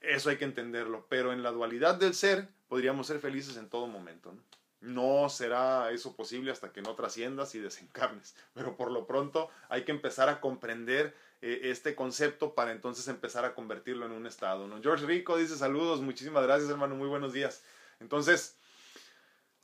[0.00, 3.88] Eso hay que entenderlo, pero en la dualidad del ser podríamos ser felices en todo
[3.88, 4.30] momento.
[4.30, 4.44] ¿no?
[4.80, 9.82] No será eso posible hasta que no trasciendas y desencarnes, pero por lo pronto hay
[9.82, 11.12] que empezar a comprender
[11.42, 14.68] eh, este concepto para entonces empezar a convertirlo en un estado.
[14.68, 14.80] ¿no?
[14.80, 17.64] George Rico dice saludos, muchísimas gracias hermano, muy buenos días.
[17.98, 18.56] Entonces,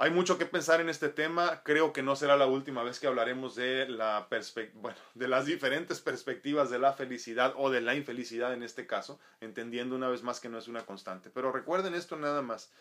[0.01, 1.63] hay mucho que pensar en este tema.
[1.63, 4.27] Creo que no será la última vez que hablaremos de, la
[4.77, 9.21] bueno, de las diferentes perspectivas de la felicidad o de la infelicidad en este caso,
[9.43, 11.29] entendiendo una vez más que no es una constante.
[11.29, 12.73] Pero recuerden esto nada más.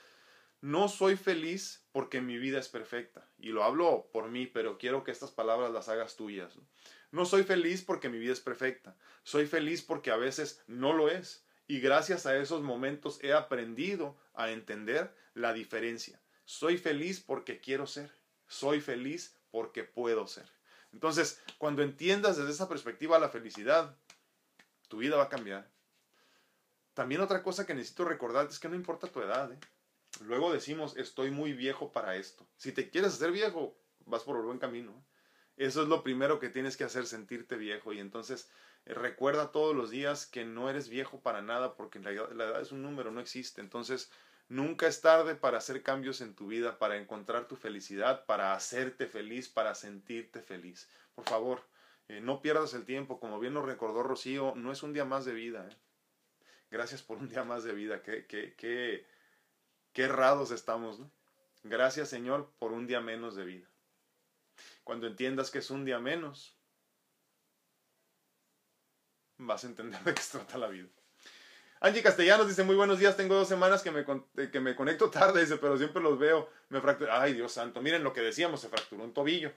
[0.61, 3.27] No soy feliz porque mi vida es perfecta.
[3.37, 6.57] Y lo hablo por mí, pero quiero que estas palabras las hagas tuyas.
[7.11, 8.95] No soy feliz porque mi vida es perfecta.
[9.23, 11.45] Soy feliz porque a veces no lo es.
[11.67, 17.85] Y gracias a esos momentos he aprendido a entender la diferencia soy feliz porque quiero
[17.85, 18.11] ser.
[18.47, 20.49] Soy feliz porque puedo ser.
[20.91, 23.95] Entonces, cuando entiendas desde esa perspectiva la felicidad,
[24.87, 25.69] tu vida va a cambiar.
[26.95, 29.51] También otra cosa que necesito recordar es que no importa tu edad.
[29.51, 29.59] ¿eh?
[30.21, 32.47] Luego decimos, estoy muy viejo para esto.
[32.57, 33.77] Si te quieres hacer viejo,
[34.07, 34.91] vas por el buen camino.
[34.91, 35.67] ¿eh?
[35.67, 37.93] Eso es lo primero que tienes que hacer, sentirte viejo.
[37.93, 38.49] Y entonces
[38.87, 42.71] eh, recuerda todos los días que no eres viejo para nada porque la edad es
[42.71, 43.61] un número, no existe.
[43.61, 44.09] Entonces,
[44.49, 49.05] Nunca es tarde para hacer cambios en tu vida, para encontrar tu felicidad, para hacerte
[49.05, 50.89] feliz, para sentirte feliz.
[51.13, 51.63] Por favor,
[52.07, 53.19] eh, no pierdas el tiempo.
[53.19, 55.69] Como bien nos recordó Rocío, no es un día más de vida.
[55.69, 55.77] ¿eh?
[56.71, 58.01] Gracias por un día más de vida.
[58.01, 59.05] Qué, qué, qué,
[59.93, 60.99] qué errados estamos.
[60.99, 61.11] ¿no?
[61.63, 63.67] Gracias Señor por un día menos de vida.
[64.83, 66.57] Cuando entiendas que es un día menos,
[69.37, 70.89] vas a entender de qué se trata la vida.
[71.81, 74.05] Angie Castellanos dice, muy buenos días, tengo dos semanas que me,
[74.35, 77.09] eh, que me conecto tarde, dice, pero siempre los veo, me fracturé.
[77.11, 79.53] Ay, Dios santo, miren lo que decíamos, se fracturó un tobillo.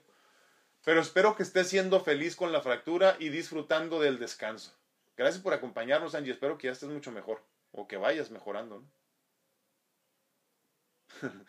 [0.84, 4.72] Pero espero que estés siendo feliz con la fractura y disfrutando del descanso.
[5.16, 7.42] Gracias por acompañarnos, Angie, espero que ya estés mucho mejor,
[7.72, 8.80] o que vayas mejorando.
[8.80, 8.88] ¿no?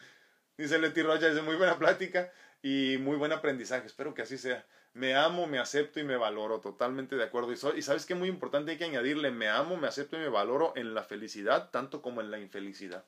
[0.58, 2.32] dice Leti Rocha, dice, muy buena plática
[2.64, 6.60] y muy buen aprendizaje, espero que así sea me amo, me acepto y me valoro,
[6.60, 7.52] totalmente de acuerdo.
[7.52, 10.30] Y, y sabes que muy importante hay que añadirle, me amo, me acepto y me
[10.30, 13.06] valoro en la felicidad, tanto como en la infelicidad,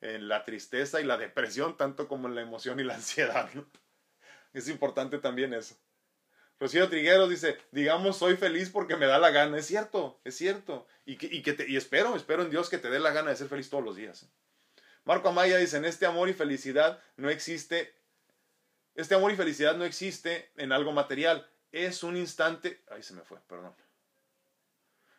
[0.00, 3.48] en la tristeza y la depresión, tanto como en la emoción y la ansiedad.
[4.52, 5.76] Es importante también eso.
[6.60, 9.58] Rocío Trigueros dice, digamos, soy feliz porque me da la gana.
[9.58, 10.86] Es cierto, es cierto.
[11.04, 13.36] Y, que, y, que y espero, espero en Dios que te dé la gana de
[13.36, 14.28] ser feliz todos los días.
[15.04, 17.94] Marco Amaya dice, en este amor y felicidad no existe
[18.94, 21.48] este amor y felicidad no existe en algo material.
[21.72, 22.82] Es un instante...
[22.90, 23.74] Ahí se me fue, perdón.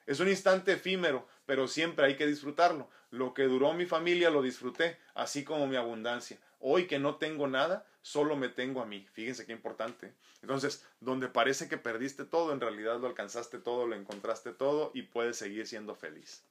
[0.05, 2.89] Es un instante efímero, pero siempre hay que disfrutarlo.
[3.09, 6.39] Lo que duró mi familia lo disfruté, así como mi abundancia.
[6.59, 9.07] Hoy que no tengo nada, solo me tengo a mí.
[9.13, 10.13] Fíjense qué importante.
[10.41, 15.03] Entonces, donde parece que perdiste todo, en realidad lo alcanzaste todo, lo encontraste todo y
[15.03, 16.43] puedes seguir siendo feliz.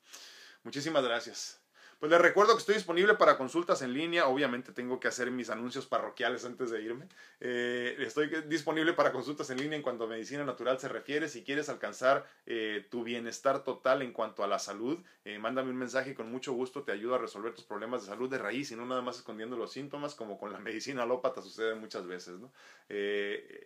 [0.62, 1.63] Muchísimas gracias.
[1.98, 4.26] Pues les recuerdo que estoy disponible para consultas en línea.
[4.26, 7.06] Obviamente tengo que hacer mis anuncios parroquiales antes de irme.
[7.40, 11.28] Eh, estoy disponible para consultas en línea en cuanto a medicina natural se refiere.
[11.28, 15.76] Si quieres alcanzar eh, tu bienestar total en cuanto a la salud, eh, mándame un
[15.76, 18.70] mensaje y con mucho gusto te ayudo a resolver tus problemas de salud de raíz
[18.72, 22.34] y no nada más escondiendo los síntomas como con la medicina alópata sucede muchas veces.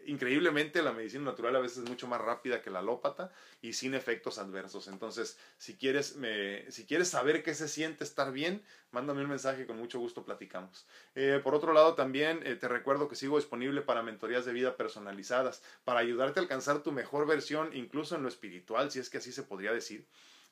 [0.06, 3.94] increíblemente la medicina natural a veces es mucho más rápida que la alópata y sin
[3.94, 4.88] efectos adversos.
[4.88, 9.64] Entonces, si quieres, me, si quieres saber qué se siente estar bien, mándame un mensaje,
[9.64, 10.86] con mucho gusto platicamos.
[11.14, 14.76] Eh, por otro lado, también eh, te recuerdo que sigo disponible para mentorías de vida
[14.76, 19.18] personalizadas, para ayudarte a alcanzar tu mejor versión, incluso en lo espiritual, si es que
[19.18, 20.04] así se podría decir,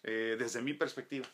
[0.05, 1.27] eh, desde mi perspectiva.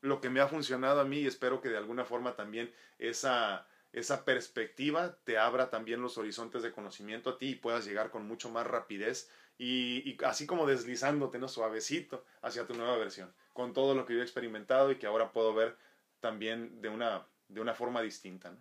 [0.00, 3.66] Lo que me ha funcionado a mí y espero que de alguna forma también esa,
[3.92, 8.26] esa perspectiva te abra también los horizontes de conocimiento a ti y puedas llegar con
[8.26, 11.48] mucho más rapidez y, así como deslizándote ¿no?
[11.48, 15.32] suavecito hacia tu nueva versión, con todo lo que yo he experimentado y que ahora
[15.32, 15.78] puedo ver
[16.20, 18.54] también de una, de una forma distinta.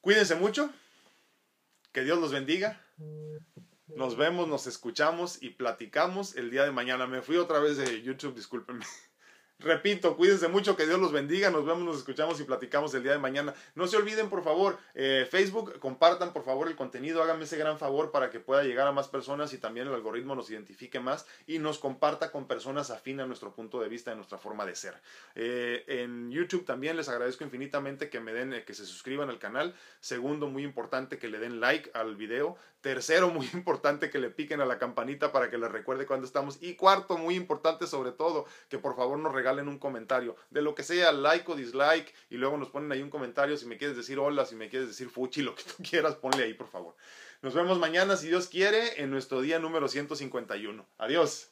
[0.00, 0.72] Cuídense mucho,
[1.92, 2.84] que Dios los bendiga.
[3.86, 7.06] Nos vemos, nos escuchamos y platicamos el día de mañana.
[7.06, 8.84] Me fui otra vez de YouTube, discúlpenme.
[9.62, 11.50] Repito, cuídense mucho, que Dios los bendiga.
[11.50, 13.54] Nos vemos, nos escuchamos y platicamos el día de mañana.
[13.74, 17.78] No se olviden, por favor, eh, Facebook, compartan por favor el contenido, háganme ese gran
[17.78, 21.26] favor para que pueda llegar a más personas y también el algoritmo nos identifique más
[21.46, 24.74] y nos comparta con personas afín a nuestro punto de vista, a nuestra forma de
[24.74, 24.94] ser.
[25.34, 29.38] Eh, en YouTube también les agradezco infinitamente que me den, eh, que se suscriban al
[29.38, 29.74] canal.
[30.00, 32.56] Segundo, muy importante que le den like al video.
[32.80, 36.58] Tercero, muy importante que le piquen a la campanita para que les recuerde cuando estamos.
[36.60, 40.74] Y cuarto, muy importante sobre todo, que por favor nos regalen un comentario de lo
[40.74, 43.96] que sea, like o dislike, y luego nos ponen ahí un comentario si me quieres
[43.96, 46.94] decir hola, si me quieres decir fuchi, lo que tú quieras, ponle ahí por favor.
[47.42, 50.86] Nos vemos mañana, si Dios quiere, en nuestro día número 151.
[50.98, 51.51] Adiós.